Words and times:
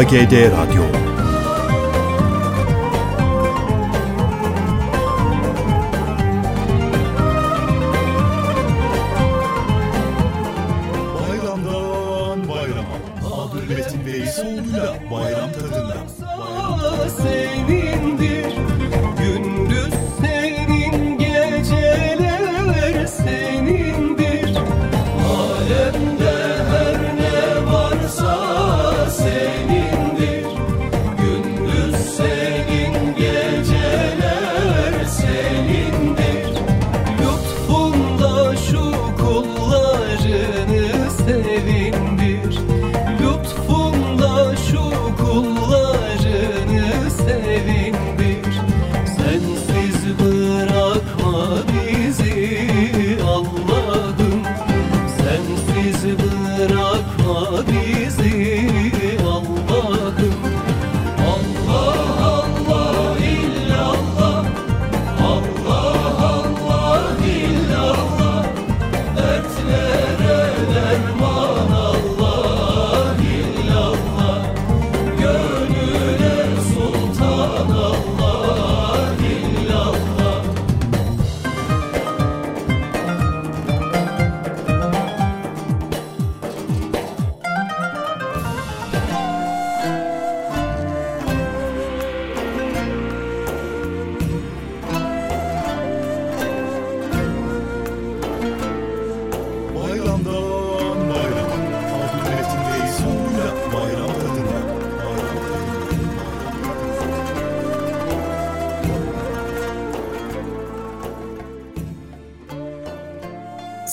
AGD 0.00 0.48
Radyo. 0.48 0.89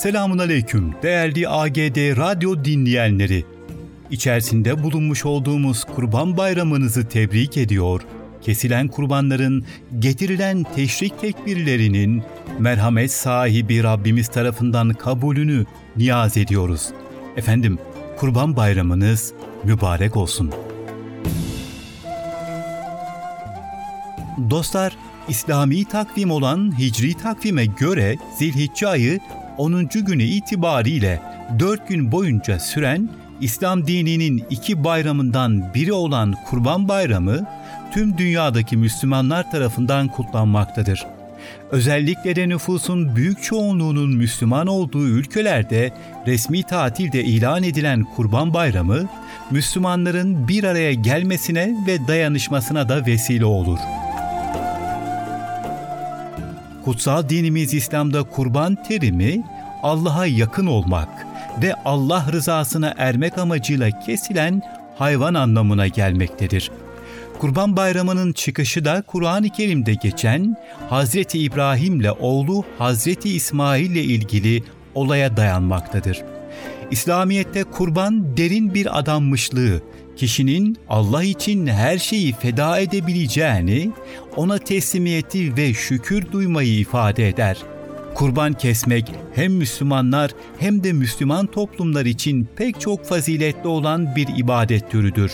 Selamun 0.08 0.38
Aleyküm 0.38 0.94
değerli 1.04 1.50
AGD 1.50 2.18
Radyo 2.18 2.66
dinleyenleri. 2.66 3.46
İçerisinde 4.12 4.84
bulunmuş 4.84 5.26
olduğumuz 5.26 5.84
Kurban 5.84 6.38
Bayramınızı 6.38 7.10
tebrik 7.10 7.58
ediyor. 7.58 8.02
Kesilen 8.42 8.88
kurbanların 8.88 9.66
getirilen 10.00 10.66
teşrik 10.76 11.22
tekbirlerinin 11.22 12.24
merhamet 12.60 13.12
sahibi 13.12 13.84
Rabbimiz 13.84 14.28
tarafından 14.28 14.90
kabulünü 14.90 15.66
niyaz 15.98 16.38
ediyoruz. 16.38 16.90
Efendim, 17.38 17.80
Kurban 18.18 18.56
Bayramınız 18.56 19.34
mübarek 19.64 20.18
olsun. 20.18 20.52
Dostlar, 24.50 24.98
İslami 25.30 25.86
takvim 25.86 26.32
olan 26.32 26.80
Hicri 26.80 27.14
takvime 27.14 27.66
göre 27.66 28.18
Zilhicce 28.38 28.88
ayı 28.88 29.20
10. 29.58 29.88
günü 29.88 30.24
itibariyle 30.24 31.22
4 31.60 31.88
gün 31.88 32.12
boyunca 32.12 32.60
süren 32.60 33.10
İslam 33.42 33.88
dininin 33.88 34.44
iki 34.50 34.84
bayramından 34.84 35.74
biri 35.74 35.94
olan 35.94 36.36
Kurban 36.50 36.88
Bayramı 36.88 37.48
tüm 37.94 38.18
dünyadaki 38.18 38.78
Müslümanlar 38.78 39.52
tarafından 39.52 40.08
kutlanmaktadır. 40.08 41.06
Özellikle 41.72 42.36
de 42.36 42.50
nüfusun 42.50 43.16
büyük 43.16 43.44
çoğunluğunun 43.44 44.16
Müslüman 44.16 44.68
olduğu 44.68 45.08
ülkelerde 45.08 45.94
resmi 46.28 46.64
tatilde 46.64 47.24
ilan 47.24 47.64
edilen 47.64 48.04
Kurban 48.16 48.54
Bayramı, 48.54 49.10
Müslümanların 49.52 50.48
bir 50.48 50.64
araya 50.64 50.94
gelmesine 50.94 51.76
ve 51.88 52.08
dayanışmasına 52.08 52.90
da 52.90 53.06
vesile 53.06 53.46
olur.'' 53.46 54.07
Kutsal 56.88 57.30
dinimiz 57.30 57.74
İslam'da 57.74 58.24
kurban 58.24 58.84
terimi 58.84 59.44
Allah'a 59.84 60.26
yakın 60.26 60.66
olmak 60.68 61.10
ve 61.62 61.76
Allah 61.86 62.26
rızasına 62.32 62.94
ermek 62.98 63.38
amacıyla 63.38 64.00
kesilen 64.00 64.62
hayvan 64.98 65.34
anlamına 65.34 65.88
gelmektedir. 65.88 66.72
Kurban 67.40 67.78
Bayramı'nın 67.78 68.34
çıkışı 68.34 68.86
da 68.86 69.04
Kur'an-ı 69.08 69.50
Kerim'de 69.50 69.94
geçen 69.94 70.58
Hazreti 70.90 71.40
İbrahim 71.40 72.00
ile 72.00 72.12
oğlu 72.12 72.66
Hazreti 72.78 73.30
İsmail 73.30 73.92
ile 73.92 74.04
ilgili 74.04 74.64
olaya 74.96 75.38
dayanmaktadır. 75.38 76.24
İslamiyet'te 76.92 77.64
kurban 77.64 78.38
derin 78.38 78.74
bir 78.74 79.00
adanmışlığı, 79.00 79.82
kişinin 80.18 80.78
Allah 80.90 81.24
için 81.24 81.68
her 81.68 81.98
şeyi 81.98 82.34
feda 82.34 82.80
edebileceğini, 82.80 83.92
ona 84.36 84.58
teslimiyeti 84.58 85.58
ve 85.58 85.74
şükür 85.74 86.32
duymayı 86.32 86.80
ifade 86.80 87.28
eder. 87.28 87.58
Kurban 88.16 88.54
kesmek 88.54 89.12
hem 89.36 89.54
Müslümanlar 89.54 90.32
hem 90.60 90.84
de 90.84 90.94
Müslüman 90.94 91.48
toplumlar 91.48 92.06
için 92.06 92.48
pek 92.56 92.80
çok 92.82 93.06
faziletli 93.06 93.68
olan 93.68 94.16
bir 94.16 94.28
ibadet 94.38 94.92
türüdür. 94.92 95.32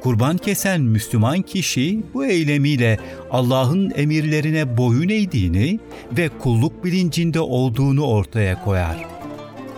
Kurban 0.00 0.36
kesen 0.36 0.80
Müslüman 0.80 1.42
kişi 1.42 2.00
bu 2.14 2.26
eylemiyle 2.26 2.98
Allah'ın 3.30 3.92
emirlerine 3.96 4.76
boyun 4.76 5.08
eğdiğini 5.08 5.80
ve 6.18 6.28
kulluk 6.28 6.84
bilincinde 6.84 7.40
olduğunu 7.40 8.06
ortaya 8.06 8.64
koyar. 8.64 9.19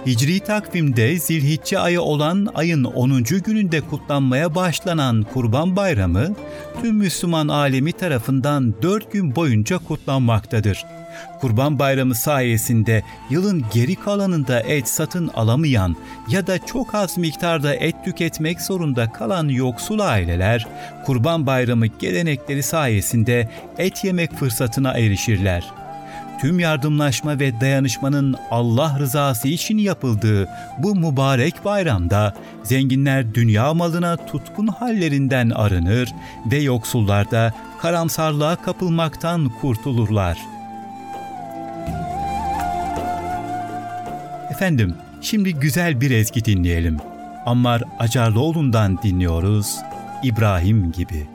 Hicri 0.06 0.40
takvimde 0.40 1.18
zilhicce 1.18 1.78
ayı 1.78 2.00
olan 2.00 2.48
ayın 2.54 2.84
10. 2.84 3.22
gününde 3.22 3.80
kutlanmaya 3.80 4.54
başlanan 4.54 5.26
Kurban 5.32 5.76
Bayramı, 5.76 6.34
tüm 6.82 6.96
Müslüman 6.96 7.48
alemi 7.48 7.92
tarafından 7.92 8.74
4 8.82 9.12
gün 9.12 9.36
boyunca 9.36 9.78
kutlanmaktadır. 9.78 10.84
Kurban 11.40 11.78
Bayramı 11.78 12.14
sayesinde 12.14 13.02
yılın 13.30 13.64
geri 13.72 13.94
kalanında 13.94 14.60
et 14.60 14.88
satın 14.88 15.28
alamayan 15.28 15.96
ya 16.28 16.46
da 16.46 16.66
çok 16.66 16.94
az 16.94 17.18
miktarda 17.18 17.74
et 17.74 18.04
tüketmek 18.04 18.60
zorunda 18.60 19.12
kalan 19.12 19.48
yoksul 19.48 19.98
aileler, 19.98 20.66
Kurban 21.06 21.46
Bayramı 21.46 21.86
gelenekleri 21.86 22.62
sayesinde 22.62 23.48
et 23.78 24.04
yemek 24.04 24.34
fırsatına 24.34 24.92
erişirler 24.92 25.81
tüm 26.42 26.60
yardımlaşma 26.60 27.38
ve 27.38 27.60
dayanışmanın 27.60 28.34
Allah 28.50 28.98
rızası 28.98 29.48
için 29.48 29.78
yapıldığı 29.78 30.48
bu 30.78 30.94
mübarek 30.94 31.64
bayramda 31.64 32.34
zenginler 32.62 33.34
dünya 33.34 33.74
malına 33.74 34.16
tutkun 34.16 34.66
hallerinden 34.66 35.50
arınır 35.50 36.08
ve 36.46 36.58
yoksullar 36.58 37.30
da 37.30 37.54
karamsarlığa 37.80 38.56
kapılmaktan 38.56 39.48
kurtulurlar. 39.60 40.38
Efendim, 44.50 44.94
şimdi 45.20 45.54
güzel 45.54 46.00
bir 46.00 46.10
ezgi 46.10 46.44
dinleyelim. 46.44 46.96
Ammar 47.46 47.82
Acarlıoğlu'ndan 47.98 49.02
dinliyoruz, 49.02 49.76
İbrahim 50.22 50.92
gibi. 50.92 51.31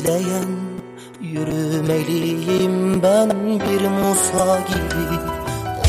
İzleyen 0.00 0.48
Yürümeliyim 1.20 3.02
ben 3.02 3.30
bir 3.60 3.88
Musa 3.88 4.60
gibi. 4.60 5.18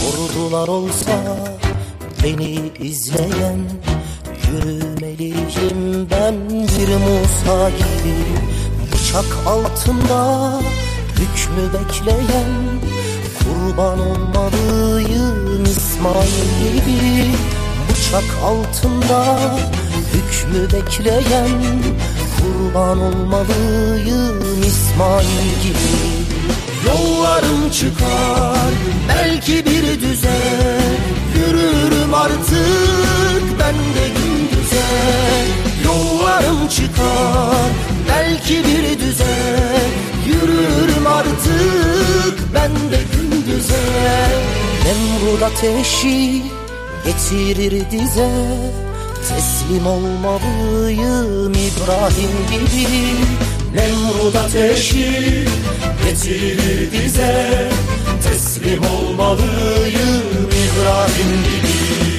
Ordular 0.08 0.68
olsa 0.68 1.12
beni 2.24 2.72
izleyen 2.80 3.60
Yürümeliyim 4.52 6.08
ben 6.12 6.50
bir 6.50 6.96
Musa 6.96 7.70
gibi. 7.70 8.16
Bıçak 8.92 9.48
altında 9.48 10.52
hükmü 11.10 11.74
bekleyen 11.74 12.52
Kurban 13.40 14.00
olmalıyım 14.00 15.64
İsmail 15.64 16.76
gibi. 16.86 17.32
Bıçak 17.90 18.38
altında 18.44 19.40
hükmü 20.14 20.64
bekleyen 20.64 21.60
Kurban 22.42 23.00
olmalıyım 23.00 24.62
İsmail 24.68 25.50
gibi. 25.64 26.22
Yollarım 26.88 27.70
çıkar 27.72 28.72
belki 29.10 29.66
bir 29.66 30.02
düze. 30.02 30.40
Yürürüm 31.36 32.14
artık 32.14 33.60
ben 33.60 33.76
de 33.76 34.08
gündüze. 34.08 34.86
Yollarım 35.86 36.68
çıkar 36.68 37.72
belki 38.10 38.54
bir 38.54 39.00
düze. 39.00 39.58
Yürürüm 40.28 41.08
artık 41.08 42.54
ben 42.54 42.72
de 42.72 43.00
gündüze. 43.14 43.84
Nemrut 44.86 45.44
ateşi 45.44 46.44
getirir 47.06 47.92
dize 47.92 48.32
Teslim 49.72 49.88
olmalıyım 49.88 51.52
İbrahim 51.52 52.32
gibi. 52.52 52.88
Nemrut 53.76 54.36
ateşi 54.36 55.46
getirir 56.06 56.92
dize 56.92 57.70
Teslim 58.24 58.82
olmalıyım 58.84 60.24
İbrahim 60.48 61.32
gibi 61.44 62.11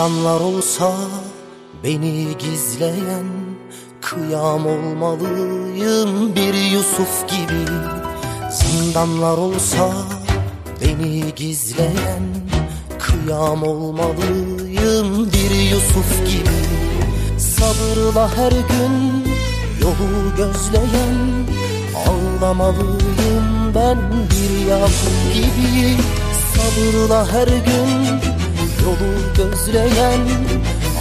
Zindanlar 0.00 0.40
olsa 0.40 0.92
beni 1.84 2.38
gizleyen 2.38 3.26
Kıyam 4.00 4.66
olmalıyım 4.66 6.36
bir 6.36 6.54
Yusuf 6.54 7.28
gibi. 7.28 7.64
Zindanlar 8.50 9.38
olsa 9.38 9.92
beni 10.80 11.34
gizleyen 11.36 12.22
Kıyam 12.98 13.62
olmalıyım 13.62 15.32
bir 15.32 15.70
Yusuf 15.70 16.26
gibi. 16.26 16.60
Sabırla 17.38 18.36
her 18.36 18.52
gün 18.52 19.24
yolu 19.82 20.36
gözleyen 20.36 21.46
Ağlamalıyım 22.06 23.74
ben 23.74 23.98
bir 24.30 24.66
Yakup 24.66 25.34
gibi. 25.34 25.96
Sabırla 26.54 27.32
her 27.32 27.46
gün 27.48 28.29
yolu 28.84 29.12
gözleyen 29.36 30.20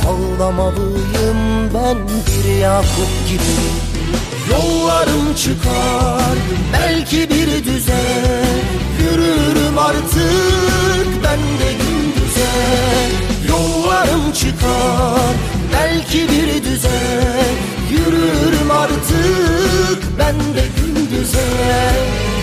Ağlamalıyım 0.07 1.73
ben 1.73 1.97
bir 2.07 2.57
Yakup 2.57 3.27
gibi. 3.29 3.89
Yollarım 4.51 5.35
çıkar 5.35 6.37
belki 6.73 7.29
bir 7.29 7.65
düze 7.65 8.03
Yürürüm 8.99 9.77
artık 9.77 11.07
ben 11.23 11.39
de 11.39 11.73
gündüze. 11.73 12.49
Yollarım 13.49 14.31
çıkar 14.33 15.35
belki 15.73 16.27
bir 16.29 16.63
düze 16.63 16.99
Yürürüm 17.91 18.71
artık 18.71 20.03
ben 20.19 20.35
de 20.35 20.63
gündüze. 20.77 21.45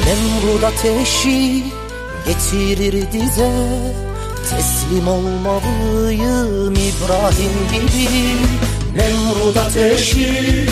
Nemrut 0.07 0.65
ateşi 0.65 1.63
getirir 2.27 3.13
dize 3.13 3.53
Teslim 4.51 5.09
olmalıyım 5.09 6.73
İbrahim 6.73 7.53
gibi. 7.73 8.09
Nemrut 8.97 9.57
ateşi 9.57 10.67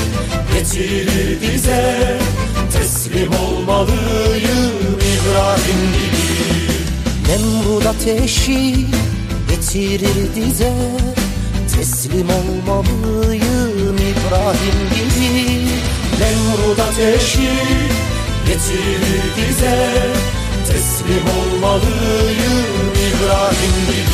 getirir 0.55 1.41
dize 1.41 2.19
Teslim 2.73 3.31
olmalıyım 3.33 4.73
İbrahim 4.99 5.81
gibi. 5.95 6.35
Nemrut 7.29 7.87
ateşi 7.87 8.87
getirir 9.51 10.35
dize 10.35 10.73
Teslim 11.77 12.29
olmalıyım 12.31 13.97
İbrahim 13.97 14.79
gibi. 14.95 15.65
Nemrut 16.21 16.79
ateşi 16.79 17.51
getirir 18.47 19.23
dize 19.37 19.93
Teslim 20.69 21.25
olmalıyım 21.39 22.94
İbrahim 23.25 23.71
gibi 23.87 24.05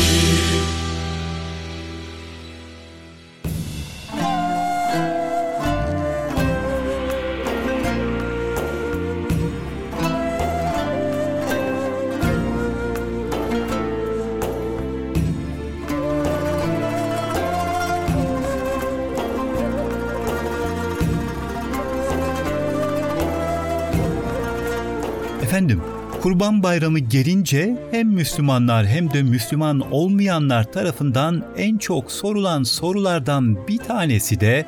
Efendim, 25.43 25.81
Kurban 26.21 26.63
Bayramı 26.63 26.99
gelince 26.99 27.77
hem 27.91 28.07
Müslümanlar 28.07 28.87
hem 28.87 29.13
de 29.13 29.23
Müslüman 29.23 29.91
olmayanlar 29.91 30.71
tarafından 30.71 31.45
en 31.57 31.77
çok 31.77 32.11
sorulan 32.11 32.63
sorulardan 32.63 33.67
bir 33.67 33.77
tanesi 33.77 34.39
de 34.39 34.65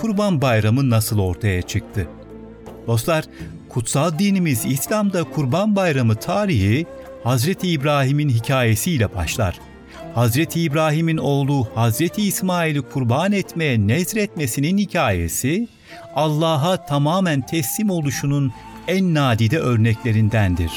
Kurban 0.00 0.42
Bayramı 0.42 0.90
nasıl 0.90 1.18
ortaya 1.18 1.62
çıktı? 1.62 2.08
Dostlar, 2.86 3.24
kutsal 3.68 4.18
dinimiz 4.18 4.64
İslam'da 4.64 5.24
Kurban 5.24 5.76
Bayramı 5.76 6.16
tarihi 6.16 6.86
Hazreti 7.24 7.68
İbrahim'in 7.68 8.28
hikayesiyle 8.28 9.14
başlar. 9.14 9.58
Hazreti 10.14 10.60
İbrahim'in 10.60 11.16
oğlu 11.16 11.68
Hazreti 11.74 12.22
İsmail'i 12.22 12.82
kurban 12.82 13.32
etmeye 13.32 13.86
nezretmesinin 13.86 14.78
hikayesi 14.78 15.68
Allah'a 16.14 16.86
tamamen 16.86 17.46
teslim 17.46 17.90
oluşunun 17.90 18.52
en 18.88 19.14
nadide 19.14 19.58
örneklerindendir. 19.58 20.72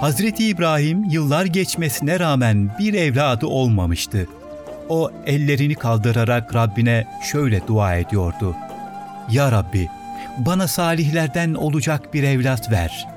Hazreti 0.00 0.46
İbrahim 0.48 1.04
yıllar 1.04 1.44
geçmesine 1.44 2.20
rağmen 2.20 2.70
bir 2.78 2.94
evladı 2.94 3.46
olmamıştı. 3.46 4.26
O 4.88 5.10
ellerini 5.26 5.74
kaldırarak 5.74 6.54
Rabbine 6.54 7.06
şöyle 7.32 7.66
dua 7.66 7.96
ediyordu. 7.96 8.56
Ya 9.30 9.52
Rabbi, 9.52 9.88
bana 10.38 10.68
salihlerden 10.68 11.54
olacak 11.54 12.14
bir 12.14 12.22
evlat 12.22 12.70
ver. 12.70 13.08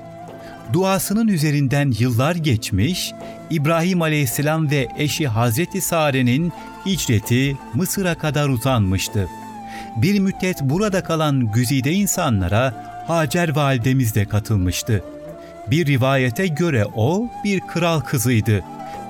Duasının 0.74 1.28
üzerinden 1.28 1.94
yıllar 2.00 2.36
geçmiş, 2.36 3.14
İbrahim 3.50 4.02
Aleyhisselam 4.02 4.72
ve 4.72 4.88
eşi 4.98 5.28
Hazreti 5.28 5.82
Sare'nin 5.82 6.54
hicreti 6.86 7.58
Mısır'a 7.74 8.16
kadar 8.16 8.50
uzanmıştı. 8.50 9.30
Bir 9.98 10.20
müddet 10.20 10.62
burada 10.62 11.04
kalan 11.04 11.52
güzide 11.52 11.92
insanlara 11.92 12.94
Hacer 13.08 13.56
validemiz 13.56 14.16
de 14.16 14.26
katılmıştı. 14.26 15.04
Bir 15.72 15.86
rivayete 15.86 16.48
göre 16.48 16.86
o 16.96 17.28
bir 17.44 17.60
kral 17.60 18.00
kızıydı. 18.00 18.64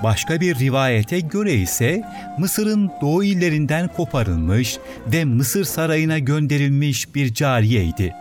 Başka 0.04 0.42
bir 0.42 0.60
rivayete 0.60 1.20
göre 1.20 1.54
ise 1.54 2.04
Mısır'ın 2.38 2.92
doğu 3.02 3.24
illerinden 3.24 3.88
koparılmış 3.88 4.78
ve 5.08 5.26
Mısır 5.26 5.64
sarayına 5.64 6.20
gönderilmiş 6.20 7.16
bir 7.16 7.34
cariyeydi. 7.34 8.14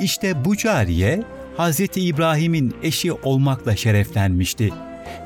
İşte 0.00 0.44
bu 0.44 0.56
cariye 0.56 1.22
Hz. 1.58 1.80
İbrahim'in 1.96 2.74
eşi 2.82 3.12
olmakla 3.12 3.76
şereflenmişti. 3.76 4.70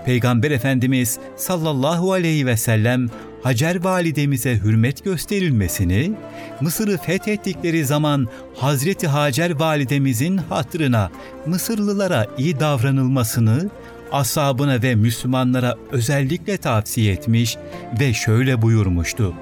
Peygamber 0.04 0.50
Efendimiz 0.50 1.18
sallallahu 1.37 2.12
aleyhi 2.12 2.47
ve 2.47 2.56
sellem 2.56 3.09
Hacer 3.44 3.84
validemize 3.84 4.58
hürmet 4.58 5.04
gösterilmesini, 5.04 6.12
Mısır'ı 6.60 6.98
fethettikleri 6.98 7.84
zaman 7.84 8.28
Hazreti 8.56 9.06
Hacer 9.06 9.50
validemizin 9.50 10.36
hatırına 10.36 11.10
Mısırlılara 11.46 12.26
iyi 12.38 12.60
davranılmasını 12.60 13.70
asabına 14.12 14.82
ve 14.82 14.94
Müslümanlara 14.94 15.76
özellikle 15.92 16.56
tavsiye 16.56 17.12
etmiş 17.12 17.56
ve 18.00 18.14
şöyle 18.14 18.62
buyurmuştu. 18.62 19.34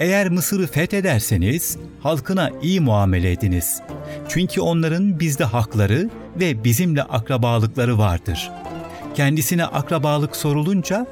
Eğer 0.00 0.28
Mısır'ı 0.28 0.66
fethederseniz 0.66 1.76
halkına 2.00 2.50
iyi 2.62 2.80
muamele 2.80 3.32
ediniz. 3.32 3.80
Çünkü 4.28 4.60
onların 4.60 5.20
bizde 5.20 5.44
hakları 5.44 6.10
ve 6.40 6.64
bizimle 6.64 7.02
akrabalıkları 7.02 7.98
vardır. 7.98 8.50
Kendisine 9.14 9.64
akrabalık 9.64 10.36
sorulunca 10.36 11.06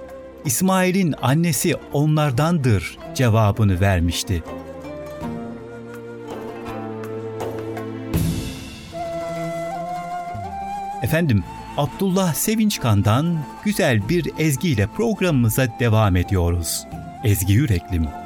İsmail'in 0.44 1.14
annesi 1.22 1.76
onlardandır 1.92 2.98
cevabını 3.14 3.80
vermişti. 3.80 4.42
Efendim, 11.02 11.44
Abdullah 11.76 12.34
Sevinçkan'dan 12.34 13.38
güzel 13.64 14.08
bir 14.08 14.30
ezgiyle 14.38 14.86
programımıza 14.86 15.68
devam 15.80 16.16
ediyoruz. 16.16 16.86
Ezgi 17.24 17.52
Yüreklim. 17.52 18.19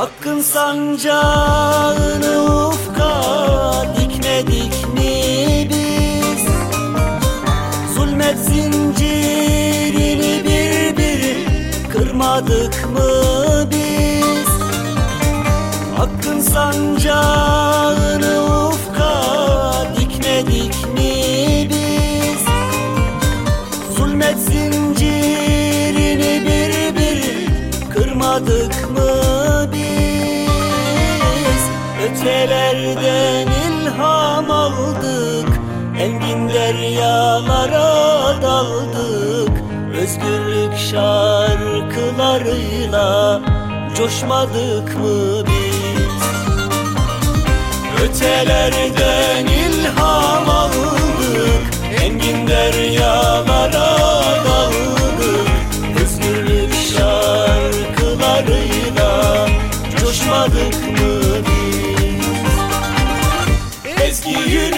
Hakkın 0.00 0.40
sancağını 0.40 2.32
ufka 2.68 3.12
dikmedik 3.96 4.74
mi 4.94 5.68
biz? 5.70 6.44
Zulmet 7.94 8.38
zincirini 8.38 10.34
bir 10.44 10.96
bir 10.96 11.36
kırmadık 11.92 12.74
mı 12.92 13.10
biz? 13.70 14.48
Hakkın 15.96 16.40
sancağını 16.40 18.34
ufka 18.68 19.14
dikmedik 19.96 20.74
mi 20.94 21.12
biz? 21.70 22.44
Zulmet 23.96 24.38
zincirini 24.38 26.32
bir 26.46 26.72
bir 26.96 27.20
kırmadık 27.94 28.89
mı 28.89 28.89
Ötelerden 32.40 33.46
ilham 33.46 34.50
aldık 34.50 35.48
Engin 35.98 36.48
deryalara 36.48 38.42
daldık. 38.42 39.52
Özgürlük 40.00 40.76
şarkılarıyla 40.90 43.40
coşmadık 43.96 44.98
mı 44.98 45.44
biz? 45.46 46.22
Ötelerden 48.04 49.46
ilham 49.46 50.50
aldık 50.50 51.64
Engin 52.02 52.48
deryalara 52.48 53.96
daldık 54.44 54.99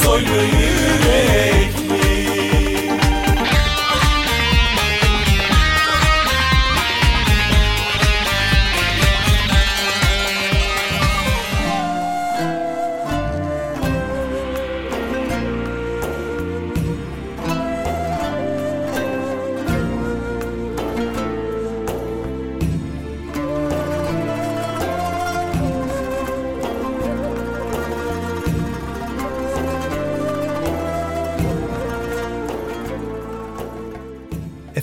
Soylu 0.04 0.28
yüreklim 0.28 1.55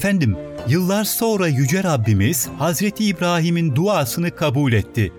Efendim, 0.02 0.36
yıllar 0.68 1.04
sonra 1.04 1.48
Yüce 1.48 1.82
Rabbimiz 1.82 2.48
Hazreti 2.58 3.04
İbrahim'in 3.04 3.76
duasını 3.76 4.30
kabul 4.30 4.72
etti. 4.72 5.12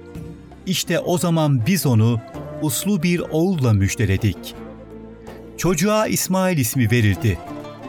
İşte 0.65 0.99
o 0.99 1.17
zaman 1.17 1.65
biz 1.65 1.85
onu 1.85 2.19
uslu 2.61 3.03
bir 3.03 3.19
oğulla 3.19 3.73
müjdeledik. 3.73 4.55
Çocuğa 5.57 6.07
İsmail 6.07 6.57
ismi 6.57 6.91
verildi. 6.91 7.39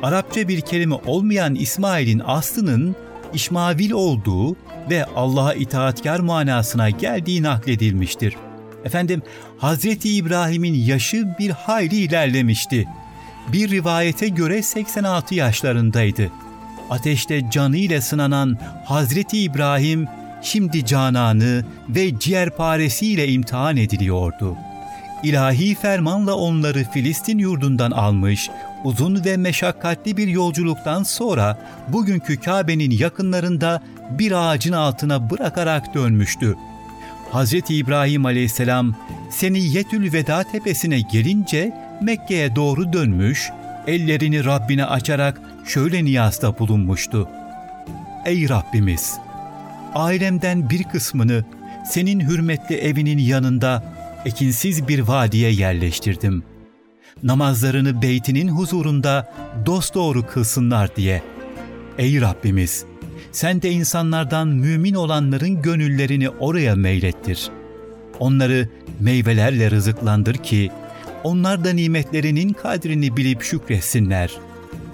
Arapça 0.02 0.48
bir 0.48 0.60
kelime 0.60 0.94
olmayan 0.94 1.54
İsmail'in 1.54 2.22
aslının 2.26 2.96
İşmavil 3.34 3.90
olduğu 3.90 4.56
ve 4.90 5.04
Allah'a 5.04 5.54
itaatkar 5.54 6.20
manasına 6.20 6.90
geldiği 6.90 7.42
nakledilmiştir. 7.42 8.36
Efendim, 8.84 9.22
Hazreti 9.58 10.16
İbrahim'in 10.16 10.74
yaşı 10.74 11.26
bir 11.38 11.50
hayli 11.50 11.96
ilerlemişti. 11.96 12.88
Bir 13.52 13.70
rivayete 13.70 14.28
göre 14.28 14.62
86 14.62 15.34
yaşlarındaydı. 15.34 16.30
Ateşte 16.90 17.50
canı 17.50 17.76
ile 17.76 18.00
sınanan 18.00 18.58
Hazreti 18.84 19.40
İbrahim 19.40 20.08
şimdi 20.42 20.86
cananı 20.86 21.64
ve 21.88 22.18
ciğerparesiyle 22.18 23.28
imtihan 23.28 23.76
ediliyordu. 23.76 24.56
İlahi 25.22 25.74
fermanla 25.74 26.34
onları 26.34 26.84
Filistin 26.84 27.38
yurdundan 27.38 27.90
almış, 27.90 28.50
uzun 28.84 29.24
ve 29.24 29.36
meşakkatli 29.36 30.16
bir 30.16 30.28
yolculuktan 30.28 31.02
sonra 31.02 31.58
bugünkü 31.88 32.40
Kabe'nin 32.40 32.90
yakınlarında 32.90 33.82
bir 34.10 34.32
ağacın 34.32 34.72
altına 34.72 35.30
bırakarak 35.30 35.94
dönmüştü. 35.94 36.56
Hz. 37.32 37.54
İbrahim 37.68 38.26
aleyhisselam 38.26 38.94
Seniyyetül 39.30 40.12
Veda 40.12 40.42
tepesine 40.42 41.00
gelince 41.00 41.74
Mekke'ye 42.02 42.56
doğru 42.56 42.92
dönmüş, 42.92 43.50
ellerini 43.86 44.44
Rabbine 44.44 44.84
açarak 44.84 45.40
şöyle 45.66 46.04
niyazda 46.04 46.58
bulunmuştu. 46.58 47.28
Ey 48.24 48.48
Rabbimiz! 48.48 49.18
Ailemden 49.94 50.70
bir 50.70 50.82
kısmını 50.82 51.44
senin 51.90 52.20
hürmetli 52.20 52.76
evinin 52.76 53.18
yanında 53.18 53.94
ekinsiz 54.24 54.88
bir 54.88 55.00
vadiye 55.00 55.50
yerleştirdim. 55.50 56.42
Namazlarını 57.22 58.02
beytinin 58.02 58.48
huzurunda 58.48 59.32
dosdoğru 59.66 60.26
kılsınlar 60.26 60.96
diye. 60.96 61.22
Ey 61.98 62.20
Rabbimiz! 62.20 62.84
Sen 63.32 63.62
de 63.62 63.70
insanlardan 63.70 64.48
mümin 64.48 64.94
olanların 64.94 65.62
gönüllerini 65.62 66.30
oraya 66.30 66.74
meylettir. 66.74 67.50
Onları 68.18 68.68
meyvelerle 69.00 69.70
rızıklandır 69.70 70.34
ki, 70.34 70.70
onlar 71.24 71.64
da 71.64 71.72
nimetlerinin 71.72 72.52
kadrini 72.52 73.16
bilip 73.16 73.42
şükretsinler. 73.42 74.30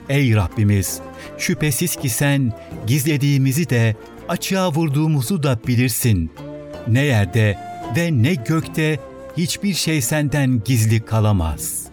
Ey 0.09 0.35
Rabbimiz! 0.35 1.01
Şüphesiz 1.39 1.97
ki 1.97 2.09
sen 2.09 2.53
gizlediğimizi 2.87 3.71
de 3.71 3.97
açığa 4.29 4.73
vurduğumuzu 4.73 5.43
da 5.43 5.59
bilirsin. 5.67 6.31
Ne 6.89 7.05
yerde 7.05 7.59
ve 7.97 8.23
ne 8.23 8.35
gökte 8.35 9.01
hiçbir 9.37 9.75
şey 9.75 10.03
senden 10.03 10.63
gizli 10.65 11.01
kalamaz. 11.01 11.85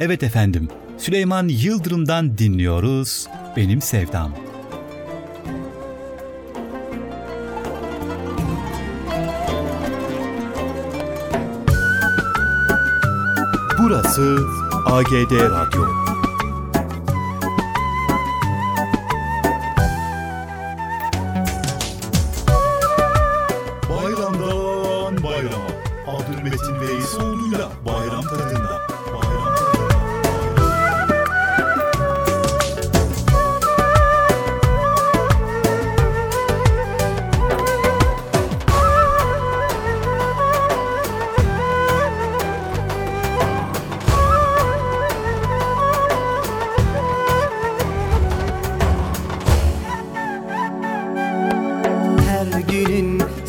Evet 0.00 0.22
efendim, 0.22 0.68
Süleyman 0.98 1.48
Yıldırım'dan 1.48 2.38
dinliyoruz 2.38 3.28
Benim 3.56 3.82
Sevdam. 3.82 4.34
Burası 13.78 14.38
AGD 14.88 15.32
Radyo. 15.52 16.17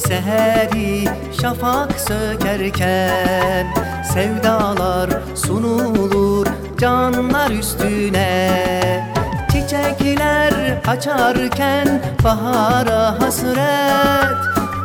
Seheri 0.10 1.06
şafak 1.41 1.91
sökerken 2.00 3.67
Sevdalar 4.13 5.10
sunulur 5.36 6.48
canlar 6.78 7.52
üstüne. 7.52 9.13
Çiçekler 9.52 10.82
açarken 10.88 12.02
bahara 12.24 13.22
hasret 13.22 14.38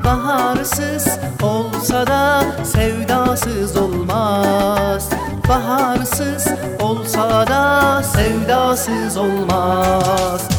Baharsız 0.05 1.19
olsa 1.43 2.07
da 2.07 2.43
sevdasız 2.65 3.77
olmaz. 3.77 5.11
Baharsız 5.49 6.49
olsa 6.81 7.47
da 7.47 8.03
sevdasız 8.03 9.17
olmaz 9.17 10.54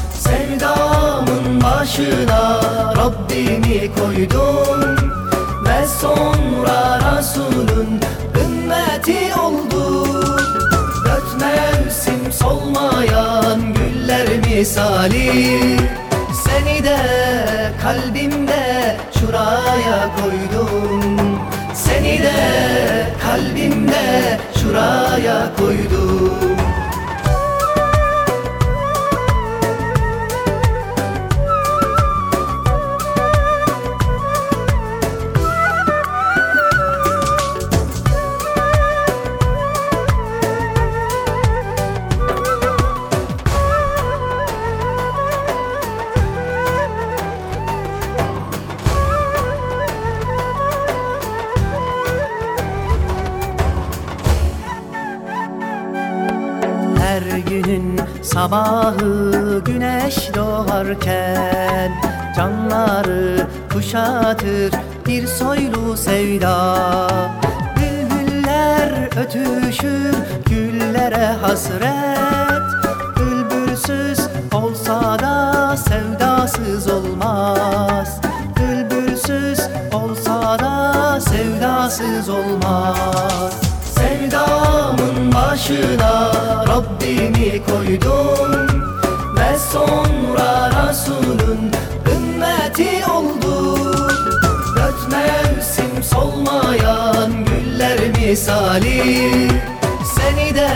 Sevdamın 0.55 1.63
başına 1.63 2.61
Rabbimi 2.97 3.91
koydum 3.95 4.95
Ve 5.65 5.87
sonra 6.01 6.99
Resulün 7.17 7.99
ümmeti 8.43 9.39
oldum 9.39 10.37
Dört 11.05 11.41
mevsim 11.41 12.31
solmayan 12.31 13.73
güller 13.73 14.27
misali 14.37 15.77
Seni 16.45 16.83
de 16.83 16.97
kalbimde 17.81 18.97
şuraya 19.19 20.09
koydum. 20.21 21.39
Seni 21.73 22.23
de 22.23 22.33
kalbimde 23.23 24.39
şuraya 24.61 25.51
koydum 25.57 26.64
sabahı 58.45 59.61
güneş 59.65 60.35
doğarken 60.35 61.91
Canları 62.35 63.47
kuşatır 63.73 64.71
bir 65.05 65.27
soylu 65.27 65.97
sevda. 65.97 66.77
Bülbüller 67.77 69.09
ötüşür 69.17 70.15
güllere 70.49 71.25
hasret 71.25 72.61
Bülbülsüz 73.17 74.27
olsa 74.53 75.19
da 75.19 75.77
sevdasız 75.77 76.87
olmaz. 76.87 78.21
Bülbülsüz 78.59 79.59
olsa 79.93 80.59
da 80.59 81.19
sevdasız 81.21 82.29
olmaz 82.29 83.64
Sevdamın 84.25 85.33
başına 85.33 86.31
Rabbimi 86.67 87.61
koydum 87.65 88.67
Ve 89.35 89.59
sonra 89.71 90.71
Resulün 90.89 91.71
ümmeti 92.15 93.11
oldum. 93.11 94.09
Dört 94.75 95.11
mevsim 95.11 96.03
solmayan 96.03 97.31
güller 97.45 97.99
misali 98.19 99.49
Seni 100.15 100.55
de 100.55 100.69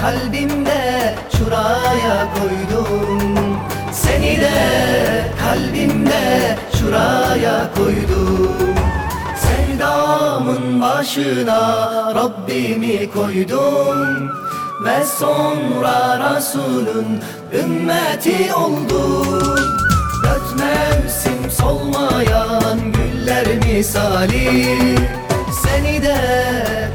kalbimde 0.00 1.14
şuraya 1.38 2.28
koydum. 2.34 3.58
Seni 3.92 4.40
de 4.40 4.50
kalbimde 5.42 6.58
şuraya 6.78 7.70
koydum 7.74 8.74
Sevdamın 9.72 10.80
başına 10.80 12.14
Rabbimi 12.14 13.10
koydum 13.10 14.30
Ve 14.84 15.04
sonra 15.18 16.18
Resulün 16.36 17.20
ümmeti 17.52 18.54
oldum. 18.54 19.56
Dört 20.24 20.58
mevsim 20.58 21.50
solmayan 21.50 22.78
güller 22.92 23.46
misali 23.56 24.68
Seni 25.62 26.02
de 26.02 26.16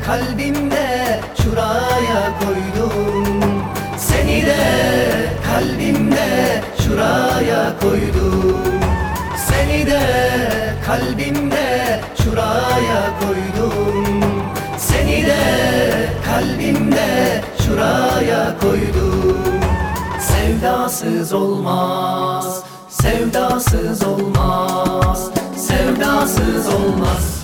kalbimde 0.06 0.67
koydum 18.68 19.38
Sevdasız 20.20 21.34
olmaz, 21.34 22.64
sevdasız 22.90 24.04
olmaz, 24.04 25.30
sevdasız 25.56 26.68
olmaz 26.74 27.37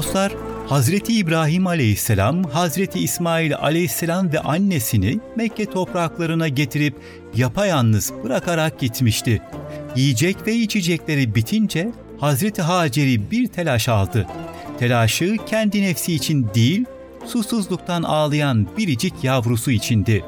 Dostlar, 0.00 0.32
Hazreti 0.68 1.12
İbrahim 1.12 1.66
Aleyhisselam, 1.66 2.44
Hazreti 2.44 2.98
İsmail 2.98 3.56
Aleyhisselam 3.56 4.32
ve 4.32 4.40
annesini 4.40 5.20
Mekke 5.36 5.66
topraklarına 5.66 6.48
getirip 6.48 6.94
yapayalnız 7.36 8.12
bırakarak 8.24 8.80
gitmişti. 8.80 9.42
Yiyecek 9.96 10.46
ve 10.46 10.54
içecekleri 10.54 11.34
bitince 11.34 11.92
Hazreti 12.20 12.62
Hacer'i 12.62 13.30
bir 13.30 13.46
telaş 13.46 13.88
aldı. 13.88 14.26
Telaşı 14.78 15.36
kendi 15.46 15.82
nefsi 15.82 16.14
için 16.14 16.46
değil, 16.54 16.84
susuzluktan 17.26 18.02
ağlayan 18.02 18.66
biricik 18.76 19.14
yavrusu 19.22 19.70
içindi. 19.70 20.24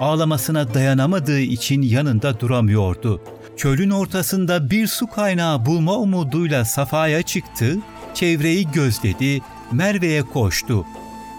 Ağlamasına 0.00 0.74
dayanamadığı 0.74 1.40
için 1.40 1.82
yanında 1.82 2.40
duramıyordu. 2.40 3.20
Çölün 3.56 3.90
ortasında 3.90 4.70
bir 4.70 4.86
su 4.86 5.06
kaynağı 5.06 5.66
bulma 5.66 5.96
umuduyla 5.96 6.64
safaya 6.64 7.22
çıktı, 7.22 7.76
çevreyi 8.14 8.70
gözledi, 8.70 9.40
Merve'ye 9.72 10.22
koştu. 10.22 10.86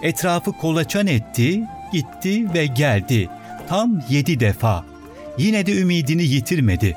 Etrafı 0.02 0.52
kolaçan 0.52 1.06
etti, 1.06 1.62
gitti 1.92 2.54
ve 2.54 2.66
geldi. 2.66 3.28
Tam 3.68 4.00
yedi 4.08 4.40
defa. 4.40 4.84
Yine 5.38 5.66
de 5.66 5.80
ümidini 5.80 6.22
yitirmedi. 6.22 6.96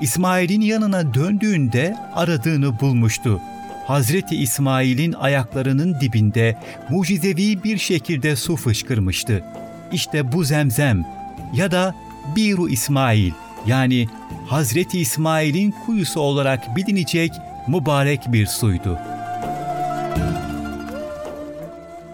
İsmail'in 0.00 0.60
yanına 0.60 1.14
döndüğünde 1.14 1.96
aradığını 2.14 2.80
bulmuştu. 2.80 3.40
Hazreti 3.86 4.36
İsmail'in 4.36 5.12
ayaklarının 5.12 6.00
dibinde 6.00 6.58
mucizevi 6.90 7.64
bir 7.64 7.78
şekilde 7.78 8.36
su 8.36 8.56
fışkırmıştı. 8.56 9.44
İşte 9.92 10.32
bu 10.32 10.44
zemzem 10.44 11.04
ya 11.54 11.70
da 11.70 11.94
Biru 12.36 12.68
İsmail 12.68 13.32
yani 13.66 14.06
Hazreti 14.46 15.00
İsmail'in 15.00 15.74
kuyusu 15.86 16.20
olarak 16.20 16.76
bilinecek 16.76 17.32
mübarek 17.66 18.20
bir 18.32 18.46
suydu. 18.46 18.98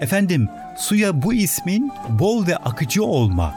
Efendim, 0.00 0.48
suya 0.78 1.22
bu 1.22 1.34
ismin 1.34 1.92
bol 2.08 2.46
ve 2.46 2.56
akıcı 2.56 3.04
olma, 3.04 3.54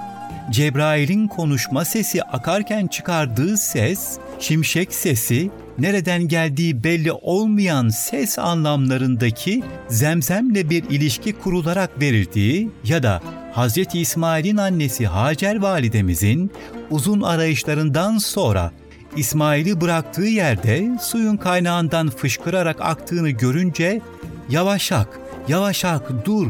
Cebrail'in 0.52 1.28
konuşma 1.28 1.86
sesi 1.86 2.24
akarken 2.24 2.88
çıkardığı 2.88 3.58
ses, 3.58 4.18
şimşek 4.40 4.94
sesi, 4.94 5.52
nereden 5.80 6.28
geldiği 6.28 6.84
belli 6.84 7.12
olmayan 7.12 7.90
ses 7.90 8.40
anlamlarındaki 8.40 9.64
zemzemle 9.90 10.70
bir 10.70 10.84
ilişki 10.90 11.34
kurularak 11.34 12.02
verildiği 12.02 12.70
ya 12.84 13.04
da 13.04 13.22
Hz. 13.56 13.78
İsmail'in 13.94 14.58
annesi 14.58 15.08
Hacer 15.08 15.62
validemizin 15.62 16.52
uzun 16.90 17.22
arayışlarından 17.22 18.18
sonra 18.18 18.72
İsmail'i 19.18 19.82
bıraktığı 19.82 20.26
yerde 20.26 20.90
suyun 21.02 21.38
kaynağından 21.38 22.10
fışkırarak 22.10 22.82
aktığını 22.82 23.30
görünce 23.30 24.02
yavaşak, 24.50 25.20
yavaşak 25.48 26.26
dur 26.26 26.48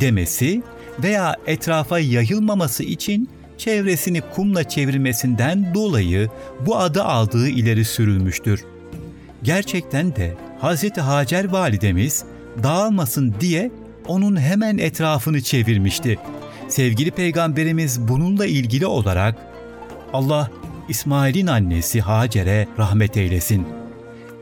demesi 0.00 0.62
veya 1.02 1.36
etrafa 1.46 1.98
yayılmaması 1.98 2.82
için 2.82 3.28
çevresini 3.58 4.20
kumla 4.20 4.68
çevirmesinden 4.68 5.74
dolayı 5.74 6.30
bu 6.66 6.78
adı 6.78 7.02
aldığı 7.02 7.48
ileri 7.48 7.84
sürülmüştür. 7.84 8.64
Gerçekten 9.42 10.16
de 10.16 10.34
Hz. 10.62 10.96
Hacer 10.98 11.44
validemiz 11.44 12.24
dağılmasın 12.62 13.34
diye 13.40 13.70
onun 14.06 14.40
hemen 14.40 14.78
etrafını 14.78 15.40
çevirmişti. 15.42 16.18
Sevgili 16.68 17.10
peygamberimiz 17.10 18.08
bununla 18.08 18.46
ilgili 18.46 18.86
olarak 18.86 19.36
Allah 20.12 20.50
İsmail'in 20.92 21.46
annesi 21.46 22.00
Hacer'e 22.00 22.68
rahmet 22.78 23.16
eylesin. 23.16 23.66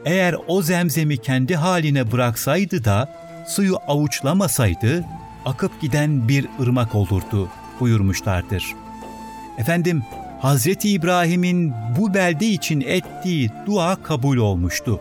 Eğer 0.04 0.36
o 0.48 0.62
zemzemi 0.62 1.18
kendi 1.18 1.56
haline 1.56 2.12
bıraksaydı 2.12 2.84
da 2.84 3.08
suyu 3.46 3.76
avuçlamasaydı 3.88 5.04
akıp 5.44 5.80
giden 5.80 6.28
bir 6.28 6.46
ırmak 6.60 6.94
olurdu 6.94 7.48
buyurmuşlardır. 7.80 8.64
Efendim 9.58 10.02
Hazreti 10.40 10.90
İbrahim'in 10.90 11.72
bu 11.98 12.14
belde 12.14 12.46
için 12.46 12.80
ettiği 12.80 13.50
dua 13.66 14.02
kabul 14.02 14.36
olmuştu. 14.36 15.00